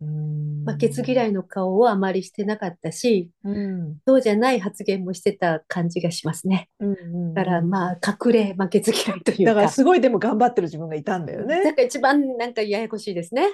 [0.00, 6.68] うん負けず嫌いの顔をあまりしてなかったし、うんそうじゃない発言もしてた感じがしますね。
[6.80, 6.94] うんう
[7.30, 11.72] んだからまあ隠れ負けず嫌いというだからか、すごいでも頑張ってる自分がいたんだよだね。
[11.72, 13.48] から一番なんかややこしいですね。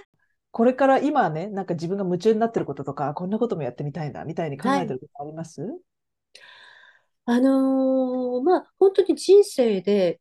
[0.52, 5.62] これから今ね、なんか自分が夢中になってることとか、こんなこともやってみたいな、みたいに考えてることあります？
[7.26, 10.20] あのーまあ本当に人生で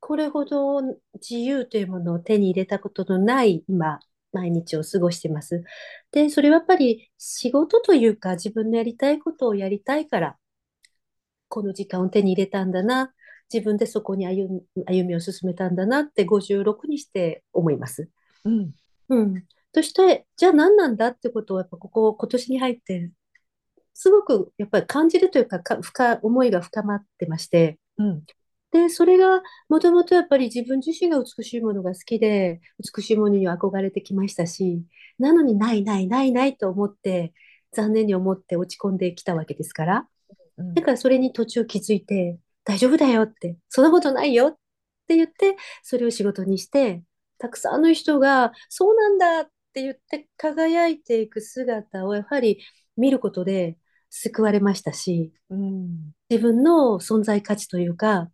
[0.00, 0.82] これほど
[1.14, 4.00] 自由というものを手に入れたことのない今、
[4.32, 5.64] 毎日を過ごしてます。
[6.12, 10.38] で、それはやっぱり仕事というか自分のやりたいことをやりたいから、
[11.48, 13.12] この時間を手に入れたんだな、
[13.52, 18.08] 自分でそこに歩み、歩みを進めたんだなって56にして思います。
[18.44, 18.74] うん。
[19.08, 19.44] うん。
[19.74, 23.10] そして、じゃあ何なんだってことをやっぱここ今年に入って
[24.02, 28.24] すごくやっぱり感じるというか、か深思いが深まってまして、うん。
[28.72, 32.60] で、それがもともとやっぱり自分自身が美しいものが好きで、
[32.96, 34.82] 美しいものには憧れてきましたし、
[35.20, 37.32] なのにないないないないと思って、
[37.70, 40.08] 残念に思って落ち込んできたわけですから、
[40.58, 40.74] うん。
[40.74, 44.56] だからそれに途中気づいて、大丈夫だよって、そんなことないよっ
[45.06, 47.04] て言って、それを仕事にして、
[47.38, 52.58] たくさんの人が、そうなんだって言って輝いていく姿をやはり
[52.96, 53.78] 見ることで
[54.14, 56.12] 救われましたし、うん。
[56.28, 58.30] 自分の存在価値というか、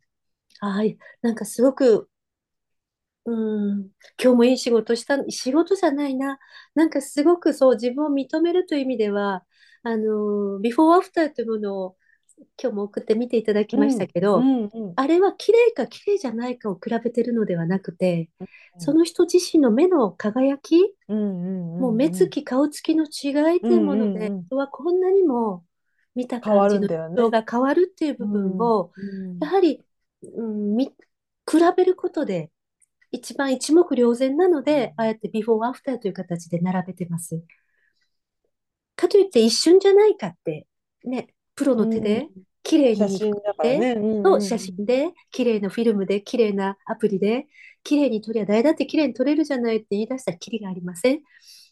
[0.61, 0.83] ああ、
[1.23, 2.11] なんかすごく、
[3.25, 6.41] うん、今日もいい仕事した、仕事じゃないな。
[6.75, 9.45] なんかすごくそう、自分を認めるという意味では、
[9.85, 11.97] あの、ビフォーアフターというものを
[12.61, 18.47] 今日も送って見ていただきましたけど、うんうんあれは綺麗か綺麗じゃないかを比べてるのではなくて、うん
[18.81, 20.77] その人自身の目の輝き、
[21.09, 25.65] うんうんうんもう目つき、顔つきの違いというもので、うんうんうん人はこんなにも
[26.15, 29.85] 見た感じのるんだよね人が変わるっていう部分を、うんやはり、
[30.23, 30.95] うん、み、比
[31.77, 32.51] べることで、
[33.11, 37.43] 一番一目瞭然なので、ああやってビフォーアフターという形で並べてます。
[38.97, 40.67] かといって一瞬じゃないかって、
[41.05, 42.29] ね、プロの手で
[42.63, 43.93] 綺麗に写真だからね。
[43.93, 47.47] うんうんの写真で、綺麗なフィルムで、綺麗なアプリで、
[47.83, 51.21] 綺麗に撮りゃ誰だって綺麗に撮れるじゃないって言い出したらキリがありません。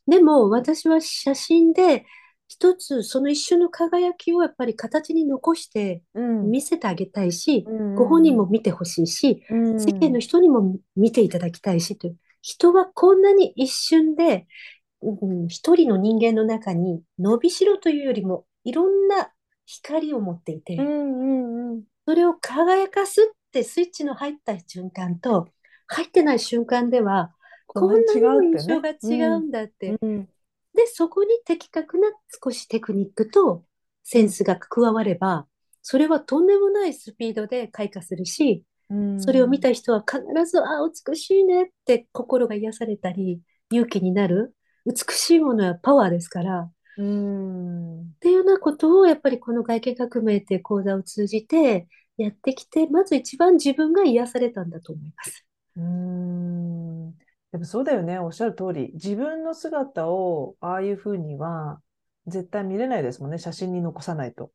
[0.06, 2.06] でも私は写真で
[2.48, 6.50] 一つその一瞬の輝きをやっぱり形に残してうん。
[6.50, 7.94] 見せてあげたいし、うん。
[7.94, 9.80] ご本人も見てほしいし、うん。
[9.80, 12.16] 世間の人にも見ていただきたいしという。
[12.42, 14.46] 人はこんなに一瞬で、
[15.02, 19.30] うん、一人の人間の中に伸びしろというよりもいろんな
[19.64, 21.82] 光を持っていて、うんうんうん。
[22.06, 25.48] それを輝かすってスイッチの入った瞬間と
[25.88, 27.32] 入ってない瞬間では
[27.66, 29.96] こんなにも印象が違うんだって。
[30.00, 30.28] うん
[30.76, 32.08] で、そこに的確な
[32.42, 33.64] 少しテクニックと
[34.04, 35.46] センスが加われば、
[35.82, 43.40] それはとんでもないスピードで開花するし、うんそれを見た人は必ず、ああ、美しいねって心が癒されたり、
[43.72, 44.54] 勇気になる。
[44.84, 55.46] 美しいものはパワーですから、っうんていうようなことをやっぱりこの外見革命っていう講座を通じてやってきて、まず一番自分が癒されたんだと思います。
[55.76, 56.85] うん
[57.56, 58.18] でもそうだよね。
[58.18, 58.90] おっしゃる通り。
[58.92, 61.80] 自分の姿をああいうふうには
[62.26, 63.38] 絶対見れないですもんね。
[63.38, 64.50] 写真に残さないと。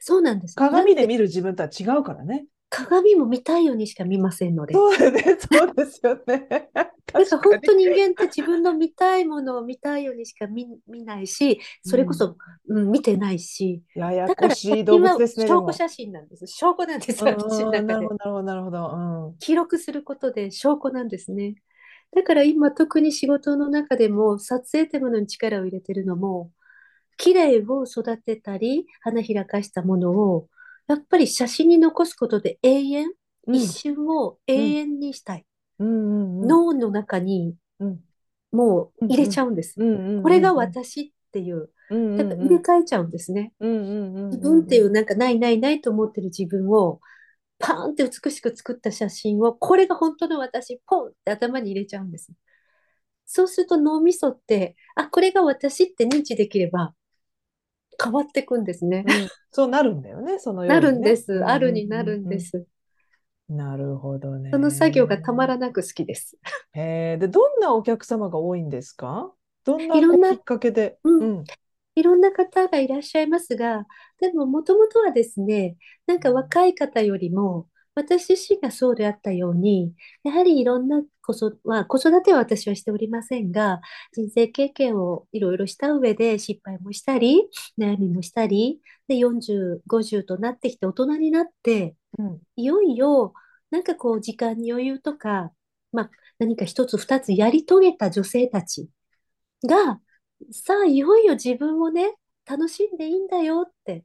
[0.00, 0.56] そうなんです。
[0.56, 2.46] 鏡で見る自分とは違うからね。
[2.70, 4.72] 鏡も見たいようにしか見ませんので。
[4.72, 5.22] そうだね。
[5.52, 6.48] そうですよね。
[6.72, 7.84] だから本当に。
[7.84, 12.36] 人間って自分の見たいものを見たいようにしか見、見ないし、それこそ、
[12.68, 15.46] うん見てないし、ややこしい動物ですね。
[15.46, 16.46] 証拠写真なんです。
[16.46, 18.16] 証拠なんです、うん私の中でなるほ。
[18.16, 19.34] ど、なるほど、なるほど。
[19.40, 21.56] 記録することで証拠なんですね。
[22.14, 26.50] だから今特に仕事の中でも撮影というものに力を入れてるのも、
[27.16, 30.48] 綺麗を育てたり、花開かしたものを、
[30.88, 33.12] やっぱり写真に残すことで永遠、
[33.46, 33.54] うん。
[33.54, 35.46] 一瞬を永遠にしたい。
[35.78, 38.00] 脳の中にうん。
[38.52, 39.76] もう入れちゃうんです。
[40.22, 43.52] これが私っていう、うんうんやっぱ入れ替えちゃうんですね。
[43.60, 47.00] 自分っていうなんかないないないと思ってる自分を
[47.60, 52.32] パーンって美しく作った写真をこれが本当の私ポンって頭に入れちゃうんです。
[53.26, 56.94] そうすると脳みそってあこれが私って認知できれば
[58.02, 59.04] 変わっていくんですね。
[59.06, 61.44] うんそうなるんだよね、そのようなるんです。
[61.44, 62.66] あるになるんです。
[63.48, 64.50] なるほどね。
[64.52, 66.38] その作業がたまらなく好きです。
[66.72, 69.32] へえ、で、どんなお客様が多いんですか？
[69.64, 69.88] どん
[70.20, 70.98] なきっかけで？
[71.02, 71.44] うんうん。
[71.94, 73.86] いろんな方がいらっしゃいますが、
[74.20, 75.76] でももともとはですね、
[76.06, 83.80] なんか若い方よりも、私自身がそうであったように、やはりいろんな子そ、まあ、子育ては私はしておりませんが、
[84.12, 87.48] 人生経験をいろいろした上で失敗もしたり、
[87.78, 92.40] 悩みもしたり、で、40、50となってきて大人になって、うん。
[92.56, 93.34] いよいよ、
[93.70, 95.52] なんかこう、時間に余裕とか、
[95.92, 98.88] まあ、何か一つ二つやり遂げた女性たち
[99.64, 100.00] が、
[100.52, 102.14] さあ、いよいよ自分をね、
[102.46, 104.04] 楽しんでいいんだよって。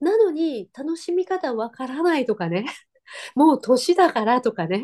[0.00, 2.66] なのに、楽しみ方わからないとかね、
[3.34, 4.80] もう年だからとかね、っ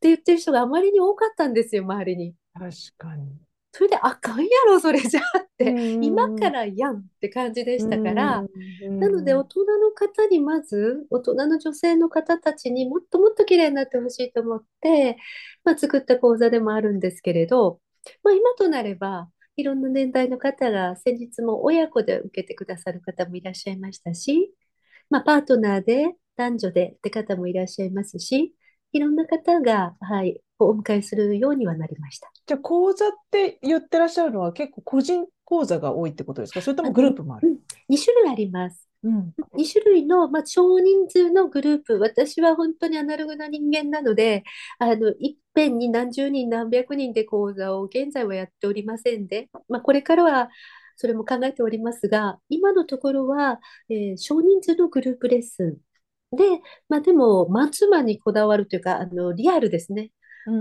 [0.00, 2.34] て言ってる人があまりに多かったんですよ、周りに。
[2.54, 3.38] 確かに。
[3.74, 6.04] それで、あかんやろ、それじゃあって、うん。
[6.04, 8.44] 今からやんって感じでしたから、
[8.84, 9.00] うん。
[9.00, 15.16] なので、大人の方にまず、大人の女性の方たちにもっともっと綺麗になってほしいと思って、
[15.64, 17.80] まあ、作った講座でもあるんですけれど、
[18.22, 24.52] まあ、今となれば、いろんな年代の方が先日も親子で受けてくださる方もいらっしゃいましたし、
[25.10, 28.54] まあ、パートナーで男女でって方もいらっしゃいますし、
[28.92, 32.30] いろんな方が、はい、お迎えするようにはなりました。
[32.46, 36.62] じゃあ、講座って言ってらっしゃるのは結構個人講座が多いってことですか？
[36.62, 37.58] それともグループもある
[37.90, 38.88] ？2種類あります。
[39.04, 39.34] うん。
[39.54, 44.44] 2種類の、まあ、少人数のグループ、私は本当にアナログな人間なので、
[44.78, 50.50] あの、いっぺんに何十人、何百人で講座を現在はやっておりませんで、まあ、これからは
[50.96, 55.78] それも考えておりますが、今のところは、えー少人数のグループレッスン。
[56.36, 56.44] で、
[56.88, 60.12] まあ、でも、マンツーマンにこだわるというか、あの、リアルですね。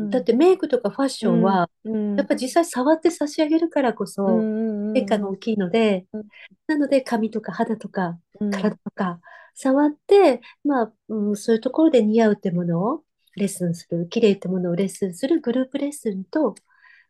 [0.10, 6.24] だってメイクとかファッションは、うん、やっぱ実際触って差し上げるからこそ、うん変化が大きいのでうん、
[6.68, 8.52] なので髪とか肌とかうん。
[8.52, 9.20] 体とか
[9.56, 13.04] 触って、まあ、うん、そういうところで似合うってものを
[13.36, 16.56] レッスンする、綺麗ってものをレッスンするグループレッスンと、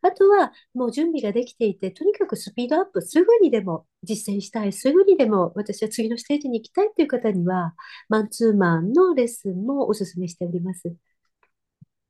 [0.02, 7.74] あとはもう準備ができていて、とにかくスピードアップ、すぐにでも実践したい、すぐにでも私は次のステージに行きたいという方には、
[8.08, 10.92] マンツーマンのレッスンもお勧めしております。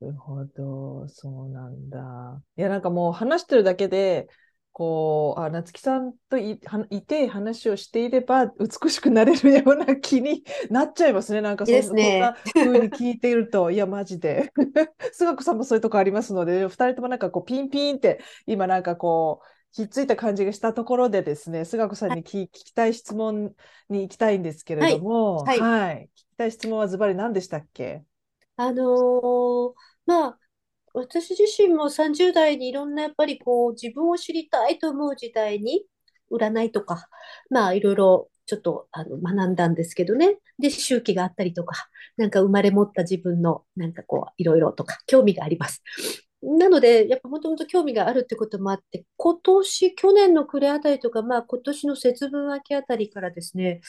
[0.03, 2.43] なるほど、そうなんだ。
[2.57, 4.29] いや、なんかもう話してるだけで、
[4.73, 11.41] こう、あ、夏木さんとい、はいて話をしていれば美しくなれるような気になっちゃいますね。
[11.41, 14.51] なんかそねそんな風に聞いていると、 いや、マジで。
[15.17, 23.55] 須賀子さんもそういうとこありますので、二人ともなんかこう、ピンピンって、今なんかこう、ひっついた感じがしたところでですね、須賀子さんに聞聞きたい質問
[23.89, 26.11] に行きたいんですけれども、はいははい。
[26.15, 28.03] 聞きたい質問はズバリ何でしたっけ？
[28.57, 30.39] あのーまあ、
[30.95, 35.85] 私自身も30代にいろんなやっぱりこう自分を知りたいと思う時代に
[36.31, 37.09] 占いとか、
[37.51, 40.39] まあいろいろちょっとあの学んだんですけどね。
[40.59, 45.83] で、周期があったりとか、なんか生まれ持った自分のなんかこういろいろとか興味があります。
[46.43, 53.81] なので、やっぱもともと興味があるってこともあって、今年、去年の暮れあたりとか、まあ今年の節分秋あたりからですね、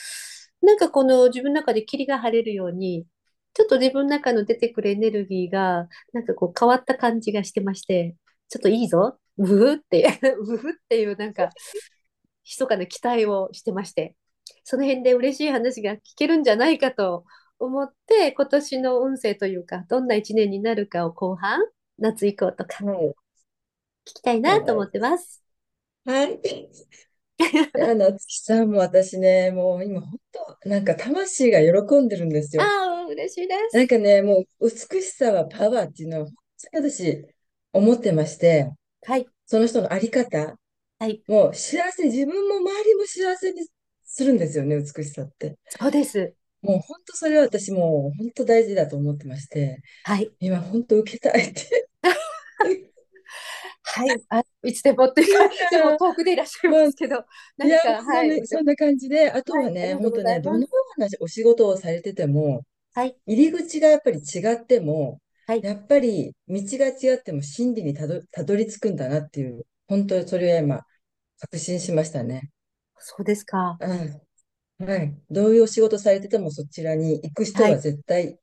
[0.62, 3.06] なんかこの自分の中で霧が晴れるように、
[3.54, 8.16] ちょっと自分の中の出てくるエネルギーが、なんかこう変わった感じがしてまして、
[8.48, 11.50] ちょっといいぞ、ブフって、 ブフっていうなんか、
[12.44, 14.16] 密かな期待をしてまして、
[14.64, 17.24] その辺で嬉しい話が聞けるんじゃないかと
[17.58, 21.60] 思って、今年の運勢というか、どんな一年になるかを後半、
[21.98, 23.08] 夏以降とかはい。
[23.08, 23.14] 聞
[24.04, 25.42] きたいなと思ってます。
[26.04, 26.34] はい。
[26.34, 26.38] い
[27.78, 30.20] や、夏木さんも私ね、もう今本
[30.62, 32.62] 当、なんか魂が喜んでるんですよ。
[32.62, 33.76] ああ、嬉しいです。
[33.76, 36.34] なんかね、もう美しさはパワーっていうのは、本
[36.72, 37.26] 当に私
[37.72, 38.70] 思ってまして、
[39.02, 40.56] はい、その人のあり方、
[40.98, 43.66] はい、もう幸せ、自分も周りも幸せに
[44.04, 45.56] するんですよね、美しさって。
[45.68, 46.34] そうです。
[46.62, 51.90] もう本当それは私もう本当大事だと思ってまして、はい、今本当受けたいって。
[53.86, 57.24] はい、あ、いつでもっていうか、でも遠くでいらっしゃいますけど、
[57.58, 60.66] ないんや、か、はい、そんな、感じで、あとはね、本当ね、どのよ
[60.96, 62.62] うなお仕事をされてても、
[62.94, 70.80] はい、入り口がやっぱり違っても、はいやっぱり道が違っても真理にたど、たどり着くんだなっていう、本当にそれは今、
[71.38, 72.50] 確信しましたね。
[72.96, 73.76] そうですか。
[73.78, 74.86] うん。
[74.86, 75.14] はい。
[75.30, 77.80] どういうお仕事されててもそちらに行く人ははい。
[77.80, 78.38] 絶対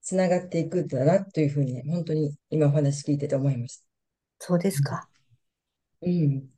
[0.00, 3.91] つながっていくんだなというふうにね、本当に今お話聞いてて思いました。
[4.44, 5.08] そうですか。
[6.02, 6.48] うん。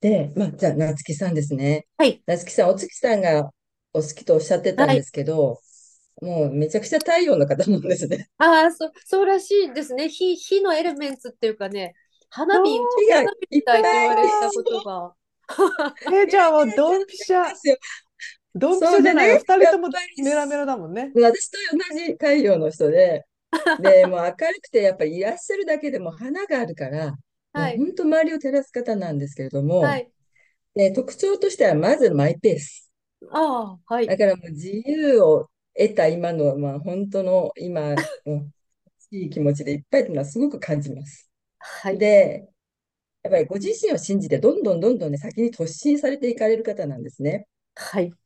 [0.00, 1.86] で、まあ、じゃあ、夏木さんですね。
[1.96, 2.22] はい。
[2.26, 3.50] 夏木さん、お月さんが
[3.92, 4.92] お好きとおっしゃってたはい。
[4.92, 5.60] んですけど、
[6.22, 8.30] もうめちゃくちゃ太陽の方なんですね。
[8.38, 10.08] ああ、そ、そうらしいですね。
[10.08, 11.94] 火、火のエレメンツっていうかね、
[12.30, 15.14] 花火、花火みたいって言われたそことが。
[16.10, 17.52] えーじゃあもうドンピシャ。
[18.54, 19.38] ドンピシャじゃないよ。
[19.38, 19.88] 二人とも
[20.22, 21.12] メラメラだもんね。
[21.14, 21.58] 私と
[21.92, 23.24] 同じ太陽の人で、
[23.78, 27.16] で、もう明るくてやっぱりいらっしゃるだけでも花があるから、も
[27.60, 27.76] はい。
[27.76, 30.12] う本当周りを照らす方なんですけれどはも、い。
[30.74, 32.90] で、特徴としてはまずマイペース。
[33.30, 34.14] ああ、はい。
[34.14, 37.94] だからもう自由を得た今の、まあ本当の今
[38.26, 38.50] の
[39.10, 41.30] いい気持ちでいっぱいっていうのはすごく感じます。
[41.58, 42.04] はい。
[42.04, 42.48] で、
[43.24, 47.48] やっぱりご自身を信じてどんどんどんどんね、先に突進されていかれる方なんですね。
[47.76, 48.16] はい。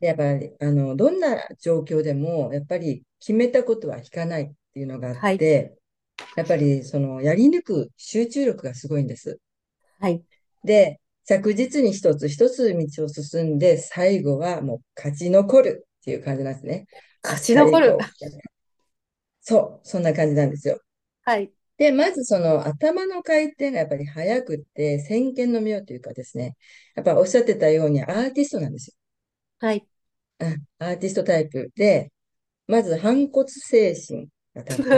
[0.00, 5.44] でやっぱり、あの、どんな状況でも、やっぱり決めたことは引かないっていうのがあっはい。
[6.34, 9.40] て、やっぱりそのやり抜く集中力がすごいんです。
[9.98, 10.24] はい。
[10.64, 16.86] で、着実に一つ一つ道を進んで、最後はもう勝ち残るっていう感じなんですね。
[16.92, 17.98] あ勝ち残る。
[19.42, 20.80] そう、そんな感じなんですよ。
[21.22, 21.52] はい。
[21.78, 26.56] で、まずその頭の回転がやっぱり速くって、先見の明というかですね、
[26.96, 28.96] やっぱおっしゃってたようにアーティストなんです
[29.58, 29.86] はい。
[30.40, 30.48] よ。
[30.48, 32.12] うん、アーティストタイプで、
[32.66, 34.28] まず反骨精神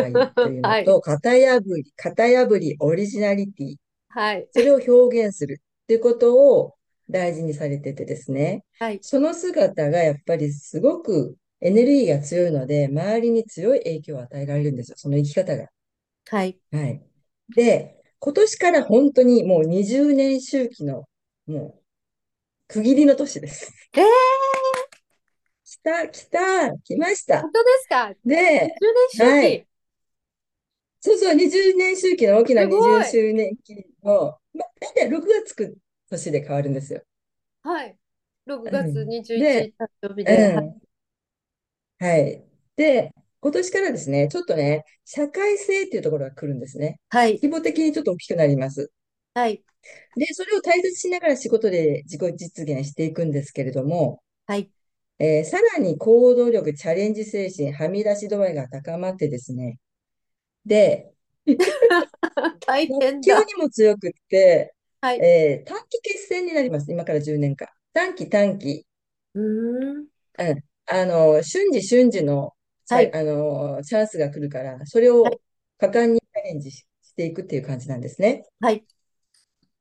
[0.08, 0.84] いというの はい。
[0.84, 3.76] と、型破り、型破り、オリジナリティ、
[4.08, 4.48] はい。
[4.50, 6.74] それを表現するっていうことを
[7.08, 8.98] 大事にされててですね、はい。
[9.02, 15.68] その姿がやっぱりすごくエネルギーが強いので、周りに強い影響を与えられるんですよ、その生き方が。
[16.28, 16.58] はい。
[16.70, 17.02] はい。
[17.54, 21.04] で、今年から本当にもう20年周期の、
[21.46, 21.82] もう
[22.68, 23.72] 区切りの年です。
[23.94, 24.04] えー、
[25.72, 27.40] 来た、来た、来ました。
[27.40, 29.64] 本当ですか ?20 で、年周はい。
[29.64, 29.66] 期。
[31.00, 33.18] そうそう、20年周期の大きなすご20い。
[33.18, 35.76] 周年期の、まあ、大体6月く
[36.10, 37.02] 年で変わるんですよ。
[37.62, 37.98] はい。
[38.46, 39.04] 6う月ん。
[39.04, 40.48] 21で、日誕生日うで。
[40.54, 40.68] はい。
[40.70, 40.82] ん。
[41.98, 42.44] はい。
[42.76, 47.00] で、今年からですね、ちょっとね、社会性っていうところが来るんですね。
[47.10, 47.42] はい。
[47.42, 48.92] 規模的にちょっと大きくなります。
[49.34, 49.64] はい。
[50.16, 54.72] で、それを大切にしながら仕事で自己実現していくんですけれども、はい。
[55.18, 59.78] えーさらに行動力、チャレンジ精神、はみ出し度合いが高まってですね、
[60.66, 61.14] で、
[62.66, 63.42] 大目変だ。
[63.42, 65.24] 標にも強くって、はい。
[65.24, 66.90] えー短期決戦になります。
[66.90, 67.68] 今から10年間。
[67.92, 68.86] 短期短期。
[69.34, 69.42] うー
[70.02, 70.06] ん。
[70.38, 70.64] うん。
[70.86, 72.54] あの、瞬時瞬時の
[72.84, 73.16] チャ、はい。
[73.16, 75.36] あの、チャンスが来るから、それはい。
[75.36, 75.40] を
[75.78, 78.44] 果敢にチャレンジししていくっていう感じなんですね。
[78.60, 78.86] はい。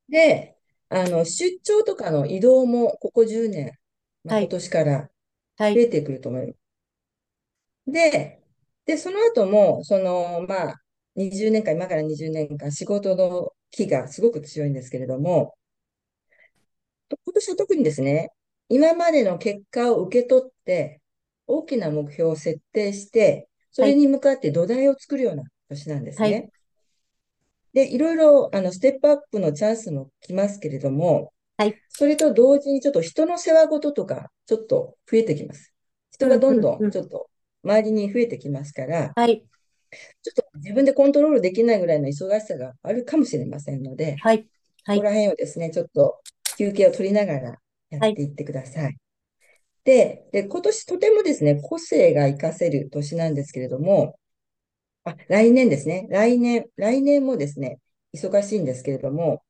[0.10, 0.58] で、
[0.90, 3.66] あの、出張とかの移動も、ここ10年、
[4.24, 4.52] まあ、今はい。
[4.52, 5.10] 年から
[5.62, 5.76] はい。
[5.76, 6.60] 増えてくると思います。
[7.88, 8.42] で、
[8.86, 10.82] で、その後も、その、まあ、
[11.16, 15.56] 20年間、今から20年間、仕事の気がすごく強いんですけれども、
[17.10, 18.30] 今年は特にですね、
[18.70, 21.02] 今までの結果を受け取って、
[21.48, 23.92] 大きな目標を設定して、そはい。
[23.92, 26.42] れに向かって土台を作るような年なんですはい。
[26.42, 26.52] ね。
[27.74, 31.82] で、いろいろ、あの、ステップアップのチャンスも来ますけれども、はい。
[31.90, 35.74] それと同時にちょっと人の世話事とか、ちょっと増えてきます。
[36.12, 36.88] 人がどんどうん。
[36.88, 37.30] んちょっと
[37.64, 39.46] 周りに増えてきますから、はい。
[40.24, 44.48] ちょっと自分でコントロールできないぐらいの忙しさがあるかもしれませんので、はい。
[44.86, 44.98] はい。
[44.98, 46.20] ここら辺をですね、ちょっと
[46.58, 47.58] 休憩を取りながら
[47.90, 48.12] やはい。
[48.12, 48.98] っていってください。
[49.84, 54.18] で、で、今年とてもですね、個性が活かせる年なんですけれども、
[55.04, 56.08] あ、来年ですね。
[56.10, 57.80] 来年、来年もですね、
[58.14, 59.44] 忙しいんですけれども、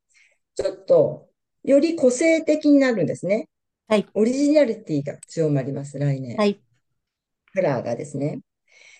[0.55, 1.29] ちょっと、
[1.63, 3.47] より個性的になるんですね。
[3.87, 4.07] はい。
[4.13, 6.37] オリジナリティが強まります、来年。
[6.37, 6.61] はい。
[7.53, 8.39] カラーがですね。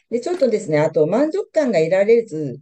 [0.09, 2.59] で、ちょっとですね、あと満足感が得られず、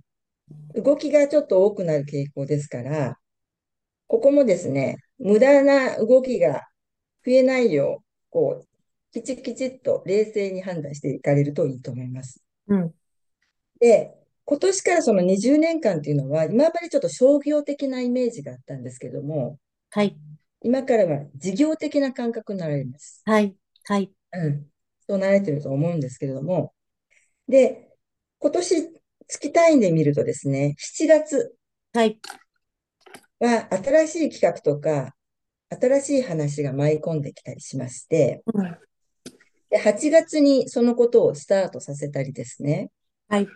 [0.76, 3.18] 動きがちょっと多くなる傾向ですから、
[4.08, 6.68] ここもですね、無駄な動きが
[7.26, 8.68] 増えないよう、こう、
[9.12, 12.44] きちきちっと冷静に判断していかれるといいと思います。
[12.68, 12.94] うん。
[13.80, 19.58] で、今年からその20年間っていうのは、今までちょっと商業的なイメージがあったんですけども、
[19.92, 20.16] はい。
[20.62, 23.24] 今からは事業的な感覚になられます。
[23.26, 23.56] はい。
[23.86, 24.12] はい。
[24.34, 24.66] うん。
[25.08, 26.74] そうなられてると思うんですけれども、
[27.48, 27.90] で、
[28.40, 28.90] 今年
[29.28, 31.56] 月単位で見るとですね、7月
[31.94, 32.20] はい。
[33.40, 35.16] は新しい企画とか、
[35.70, 38.78] 新しい話が舞い込んできたりしまして、うん。
[39.70, 42.92] で、8月にそのことをスタートさせたりですね、
[43.28, 43.48] はい。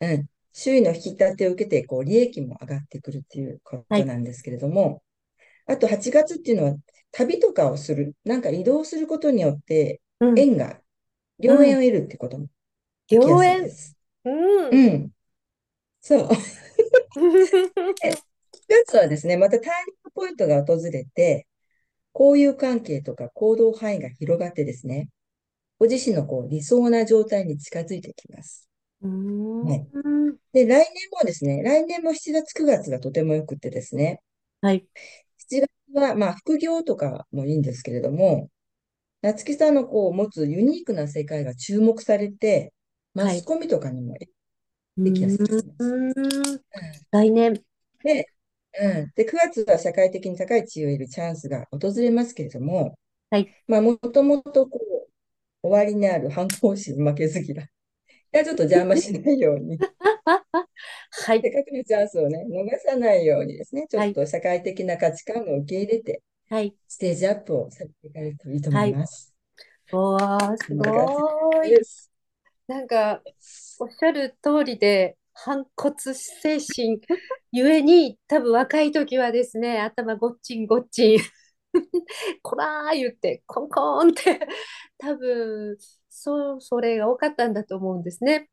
[0.00, 0.26] うん。
[0.52, 4.02] 周囲の引き立てを受けて、こう、利益も上がってくるっていうこはい。
[4.02, 5.02] となんですけれども、
[5.66, 6.76] あと8月っていうのは
[7.12, 10.34] 旅とかをする、なんか移動することによってうん。
[10.36, 10.80] 縁が、
[11.38, 12.48] 良縁を得るってことも
[13.10, 13.68] 良すいで縁。
[13.70, 13.96] す。
[14.24, 14.30] う
[14.70, 14.70] ん。
[14.70, 15.12] うん。
[16.00, 16.28] そう。
[18.68, 21.46] 9月はですね、またターニングポイントが訪れて、
[22.14, 25.08] 交友関係とか行動範囲が広がってですね、
[25.78, 28.68] ご自身のこう理想な状態に近づいてきます。
[29.62, 29.88] ね
[30.52, 34.20] で、来年もですね、来年も7月、9月がとてもよくってですね、
[34.60, 34.86] はい。
[35.96, 38.50] 7月は、まあ、副業とかもいいんですけれども、
[39.22, 42.74] 夏木さんのこう持つユニークな世界が注目されて、
[43.14, 45.66] マスコミとかにもうできやすくなり。
[45.78, 46.60] うん
[47.10, 47.54] 来年。
[48.04, 48.28] で、
[48.78, 49.12] うん。
[49.14, 52.98] で、9月は社会的に高い地位を得るチャンスが訪れますけれども、
[53.30, 53.48] はい。
[53.66, 55.08] まあ、もともとこう、
[55.62, 57.68] 終わりにある反抗心、負けず嫌い
[58.32, 59.78] がちょっと邪魔しないように、
[61.10, 61.42] はい。
[61.42, 64.10] せっかくのチャンスをね、逃さないようにですね、ちょはい。
[64.10, 66.76] っと社会的な価値観を受け入れて、はい。
[66.88, 68.98] ステージアップをされていかれるといいと思はいい。
[68.98, 69.34] ます。
[69.92, 71.80] おー、すごい。
[72.66, 73.22] なんか、
[73.78, 77.00] おっしゃる通りで、反骨精神
[77.52, 81.20] ゆえに、多分若い時はですね、頭ごっちんごっちん、
[82.42, 84.46] こらー言って、コンコンって、
[84.98, 85.76] 多分、
[86.08, 88.50] そう、それが多かったんだと思うんですね。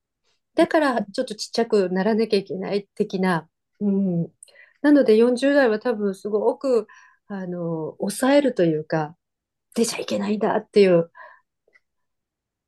[0.55, 3.47] だから、ちょっとちっちゃくならなきゃいけない的な。
[3.79, 4.31] うん。
[4.81, 6.87] なので、40代は多分、すごく、
[7.27, 9.15] あの、抑えるというか、
[9.75, 11.11] 出ちゃいけないんだっていう、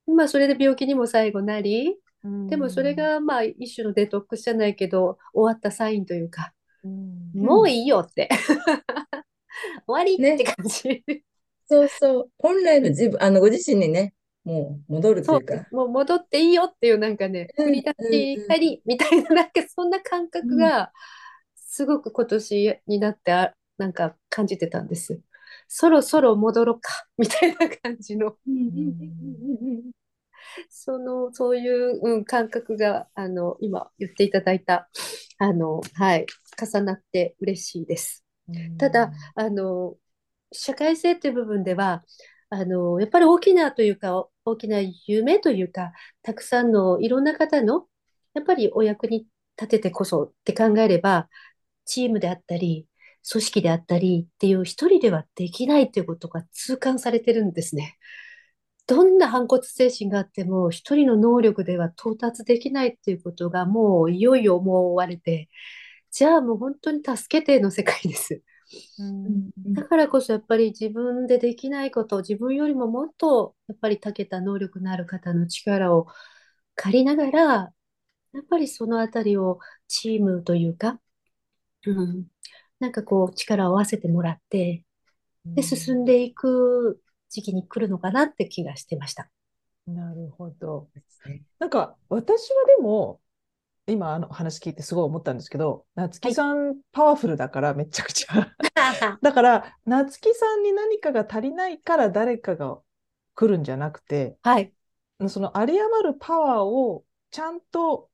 [0.08, 8.30] まあ、それで病気にも最後なり、うでもそれんがまあ一種のデトックスじゃないけど終わったサインというか、うんもういいよって
[9.88, 10.44] 終わりってね。
[10.44, 11.04] 感じ。
[11.68, 12.32] そうそう。
[12.38, 14.14] 本来の自分、あの、ご自身にね、
[14.46, 15.56] もう戻るとそいうか。
[15.72, 20.58] う、もう戻っていいよっていうなんかね、うん、振り出うん、し帰りみたいななんかそんな感覚うん。
[20.58, 20.92] が
[21.56, 25.20] すごく今年になってあなんか感じてたんです。
[25.68, 28.38] そろそろ戻ろうか みたいな感じの。
[30.70, 34.90] その、そういう、うん、感覚が、あの、今言っていただいた、
[35.40, 36.26] あの、はい、
[36.62, 38.24] 重なって嬉しいです。
[38.48, 39.98] うただ、んあの、
[40.52, 42.04] 社会性という部分では、
[42.56, 45.92] あの、やっぱり大きなというか、大きな夢というか、
[46.22, 47.88] たくさんのいろんな方の、
[48.34, 49.28] やっぱりお役に
[49.58, 51.30] 立ててこそって考えれば、
[51.86, 52.88] チームであったり、
[53.30, 57.98] 組織であったりっていう一人ではできないということが痛感されてるんですね。
[58.88, 65.50] どんな反骨精神があっても、一人の能力では到達できないっていうことがもういよいよ思われて、
[66.12, 68.44] じゃあもう本当に助けての世界です。
[69.00, 76.08] うんだからこそやっぱり自分でできないこと、自分よりももっとやっぱり長けた能力のある方の力を
[76.76, 77.74] 借りながら、
[78.34, 81.00] やっぱりそのあたりをチームというか、
[81.86, 82.28] うん、
[82.80, 84.84] なんかこう力を合わせてもらって、
[85.46, 89.30] で、進んでいく時期に来るのかなって気がしてました。
[89.88, 90.90] なるほど。
[91.60, 93.20] なんか私はでも
[93.88, 98.52] 今あの話聞いてすごい思ったんですけど、夏木さんパワフルだからめちゃくちゃ。
[99.22, 102.80] だから夏木さんに何かが足りないから誰かが
[103.36, 104.74] 来るんじゃなくて、はい。
[105.28, 108.10] その有り余るパワーをちゃんと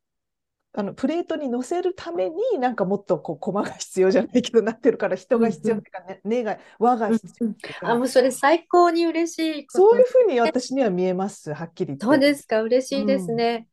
[0.74, 7.50] あのプレートに乗せるためになんかもっとこう駒が必要じゃないけどなってるから人が必要っていうかね、根が輪が必要
[7.82, 12.06] あ、かもうそれ最高に嬉しいそういうふうに私には見えますはっきり言って。
[12.06, 13.68] そうですか、嬉しいですね。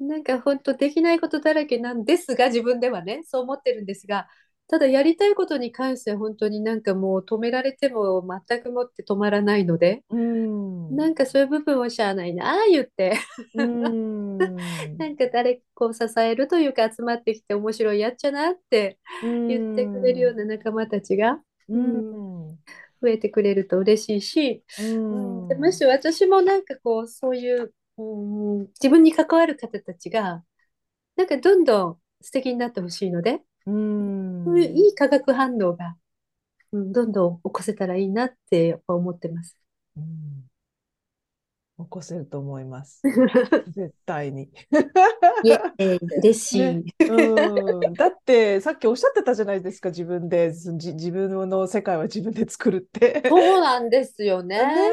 [0.00, 4.28] なんか本当できないことだらけなんですが、自分ではね、そう思ってるんですが、
[4.68, 10.94] ただやりたいことに関しては本当になんかもう止められても全くもって止まらないので、うん。
[10.94, 13.18] なんかそういう部分をしゃあないなあ言って、
[13.54, 14.38] うん。
[14.98, 22.58] なんか誰かを支えるというか集まってきて面白いやっちゃなって言ってくれるような仲間たちがうん。
[23.00, 25.48] 増えてくれると嬉しいし、うん。
[25.48, 30.44] でむしろ私もなんかこうそういう、うん、自分に関わる方たちが
[31.16, 34.44] なんかどんどん素敵になってほしいので、うん。
[34.44, 35.96] そういういい化学反応が、
[36.72, 39.56] うん、どんどん起こせたらいいなってやっぱ思ってます。
[39.96, 40.48] うん
[41.78, 43.02] 起こせると思います。
[43.70, 44.50] 絶対に。
[45.44, 46.60] いえ、えー嬉しい。
[46.60, 53.22] ねうん、だってさっきおっしゃってたじゃないですか自分でじ自分の世界は自分で作るって。
[53.28, 54.58] そうなんですよね。
[54.58, 54.90] ね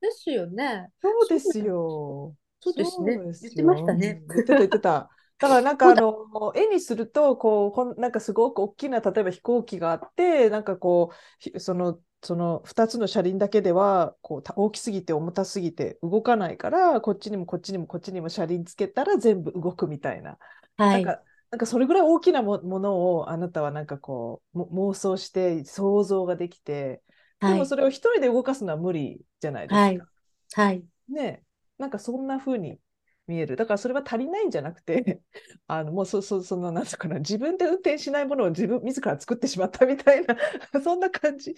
[0.00, 0.88] ですよね。
[1.00, 2.34] そうですよ。
[2.64, 5.10] そうですね言ってましたねうん言ってた言ってた。
[5.40, 20.38] だからなんかあの絵にするとこうこんなんかすごく大きな例えば飛行機があってなんかこうひそのその2つの車輪だけではこうた大きすぎて重たすぎて動かないからこっちにもこっちにもこっちにも車輪つけたら全部動くみたいな。
[20.76, 21.00] はい。
[21.00, 27.02] なんかなんかそれぐらい大きなもものをあなたはなんかこうも妄想して想像ができて、
[27.44, 27.64] ではい。
[27.64, 29.88] もそれを一人で動かすのは無理じゃないですか。
[29.88, 30.06] はい。
[30.52, 30.86] はい。
[31.08, 31.43] ね
[31.78, 32.78] なんかそんな風に
[33.26, 33.56] 見える。
[33.56, 35.22] だからそれは足りないんじゃなくて、
[35.66, 40.36] あのもうそそそのなんとかな自分で運転しないものを自分自ら作ってしまったみたいな
[40.82, 41.54] そんな感じ。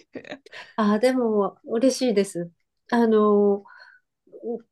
[0.75, 2.51] ああ、でも嬉しいです。
[2.91, 3.63] あの、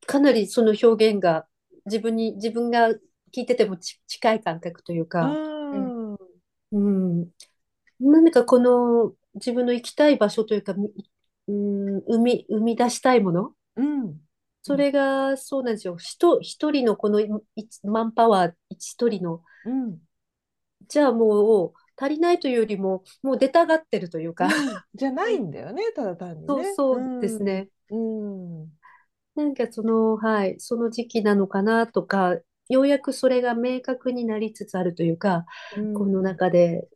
[0.05, 1.47] かなりその表現が
[1.85, 2.89] 自分に、自分が
[3.33, 5.39] 聞いててもち近い感覚といううか、
[5.77, 6.17] ん。
[6.71, 7.31] うん。
[7.99, 10.89] 何かこの自分の行きたい場所というか、み
[11.47, 14.24] うん、生み、生み出したいもの、うん。
[14.65, 15.95] それがそうなんですよ。
[15.97, 17.29] 一一人のこのい
[17.83, 19.99] マンパワー一人の、うん。
[20.87, 24.49] じゃあもう足りないというよりも、もう出たがってるというか、
[24.95, 26.73] じゃないんだよね、ただ単にそうね。
[26.75, 27.69] そうですね。
[27.91, 28.61] うん。
[28.61, 28.69] うん。
[29.35, 32.37] なんかその、はい、その時期なのかなとか、
[32.69, 35.45] ようやくそれが明確になりつつあるというか、
[35.93, 36.87] この中で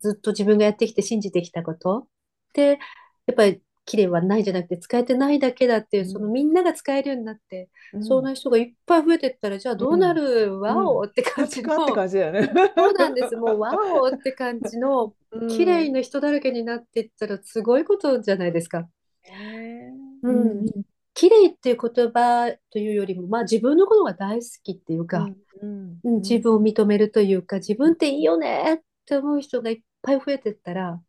[0.00, 2.08] ずっと自分がやってきて信じてきたこと
[2.54, 2.78] で、
[3.26, 6.10] やっぱり綺麗はないじゃなくて使えてないだけだっていう、うん。
[6.10, 8.04] そのみんなが使えるようになって、うん。
[8.04, 12.50] そんな人がいっぱい増えてったら、じゃあどうなる、わおって感じの、って感じだよね。
[12.76, 15.14] そうなんです、もうわおって感じの、
[15.48, 18.82] 綺麗な人だらけになっていったらすごいことじゃないですか。
[19.26, 20.66] ねううん。
[20.66, 20.66] ん、
[21.14, 25.30] 綺麗っていう言葉というよりも、まあ自分のことが大好きっていうか、
[25.62, 25.98] うん。
[26.04, 31.00] うん自分を認めるというか、自分っていいよねって思う人がいっぱい増えてったら、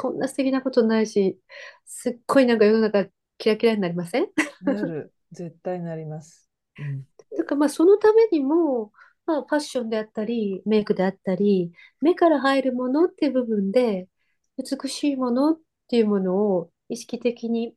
[0.00, 1.38] こんな素敵なことないし、
[1.84, 4.28] すっごいなんか世の中キラキラになりません？
[4.62, 5.12] なる。
[5.32, 6.48] 絶対なります。
[6.78, 7.04] うん
[7.36, 8.90] だからまあそのためにも、
[9.26, 14.08] まあ、ファッションであったり、メイクであったり、目から入るものっていう部分で、
[14.56, 17.74] 美しいものっていうものを意識的に、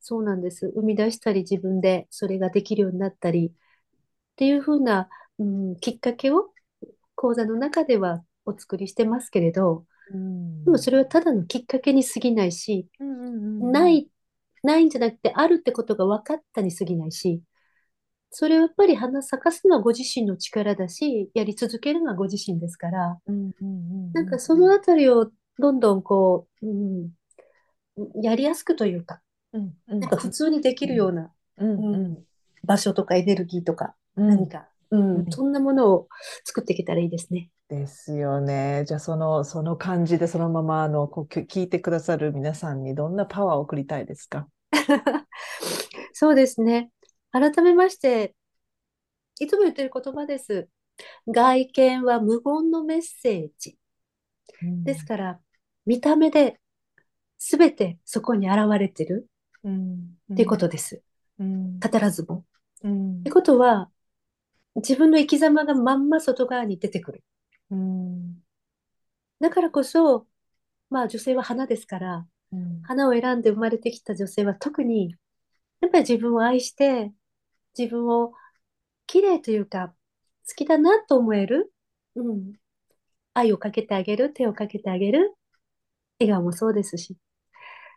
[0.00, 3.52] そうなんです、生み出したり、自分でそれができるようになったりっ
[4.36, 6.50] ていうふうな、うん、きっかけを
[7.14, 10.64] 講座の中ではお作りしてますけれど、うん。
[10.64, 14.08] でもそれはただのきっかけに過ぎないし、うんうんうんない、
[14.62, 17.42] ないんじゃなくて、あるってことが分かったに過ぎないし、
[18.30, 23.68] それをやっぱり花咲かすのはご自身の力だし、やり続けるのはご自身ですから、うんうん
[24.08, 27.10] うんなんかそのあたりをどんどんこう、うん、
[28.22, 29.20] やりやすくというか、
[29.52, 30.00] うんうん。
[30.00, 32.18] なんか普通にできるような、うんううんん
[32.64, 34.28] 場所とかエネルギーとか、うん。
[34.28, 35.30] 何か、うんうん。
[35.30, 36.08] そんなものを
[36.44, 37.50] 作っていけたらいいですね。
[37.68, 38.84] ですよね。
[38.86, 44.48] じゃあそのその感じでそのままあのこうき聞いてくださる皆さんにどんなパワーを送りたいですか？
[46.12, 46.90] そうですね。
[47.32, 48.34] 改めまして、
[49.40, 50.68] いつも言ってる言葉です。
[51.26, 53.78] 外見は無言のメッセージ。
[54.62, 55.40] ですから、
[55.86, 56.60] 見た目で
[57.38, 59.28] 全てそこに現れてる
[59.64, 61.02] うんっていうことです。
[61.38, 62.44] うん語らずも。
[62.82, 63.90] うんってことは、
[64.76, 67.24] 自分の生き様がまんま外側に出てくる。
[67.70, 68.42] うん。
[69.40, 70.26] だからこそ、
[70.90, 72.82] まあ女性は花ですから、うん。
[72.82, 75.16] 花を選んで生まれてきた女性は特に、
[75.80, 77.12] やっぱり自分を愛して、
[77.76, 78.32] 自分を
[79.06, 79.94] 綺麗というか、
[80.48, 81.72] 好きだなと思える、
[82.16, 82.54] うん、
[83.34, 85.34] 愛をかけてあげる、手をかけてあげる、
[86.20, 87.16] 笑顔もそうですし、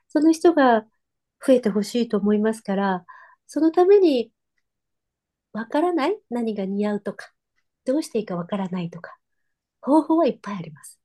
[0.09, 0.85] その人が
[1.45, 3.05] 増えてほしいと思いますから、
[3.47, 4.31] そのために、
[5.53, 7.31] わからない何が似合うとか、
[7.85, 9.17] どうしていいかわからないとか、
[9.87, 10.99] 方法はいっぱいあります。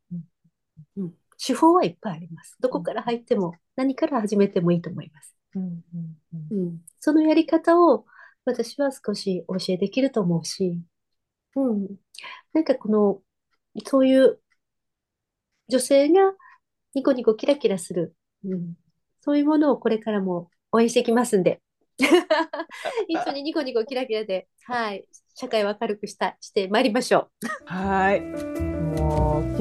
[0.97, 1.15] うん、
[1.45, 2.57] 手法はいっぱいあります。
[2.61, 5.37] どこから入っても、何から始めてもいいと思います。
[5.55, 5.83] うん
[6.51, 8.07] うんそのやり方を
[8.45, 10.81] 私は少し教えできると思うし、
[11.57, 11.89] うん、
[12.53, 13.21] なんかこの、
[13.85, 14.41] そういう
[15.69, 16.33] 女性が
[16.95, 18.15] ニコニコキラキラする、
[18.45, 18.75] うん、
[19.21, 21.61] そういうものをこれからも応援していきますんで、
[23.09, 25.05] 一緒にニコニコキラキラで、はい、
[25.35, 27.31] 社会を明るくしたしてまいりましょ
[27.67, 28.72] はい。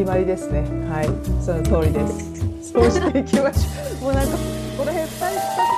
[0.01, 0.61] 決まりですね。
[0.89, 1.05] はい。
[1.45, 2.73] その通りです。
[2.73, 4.03] そうしていきましょう。
[4.05, 4.35] もうなんか
[4.75, 5.70] この辺二人二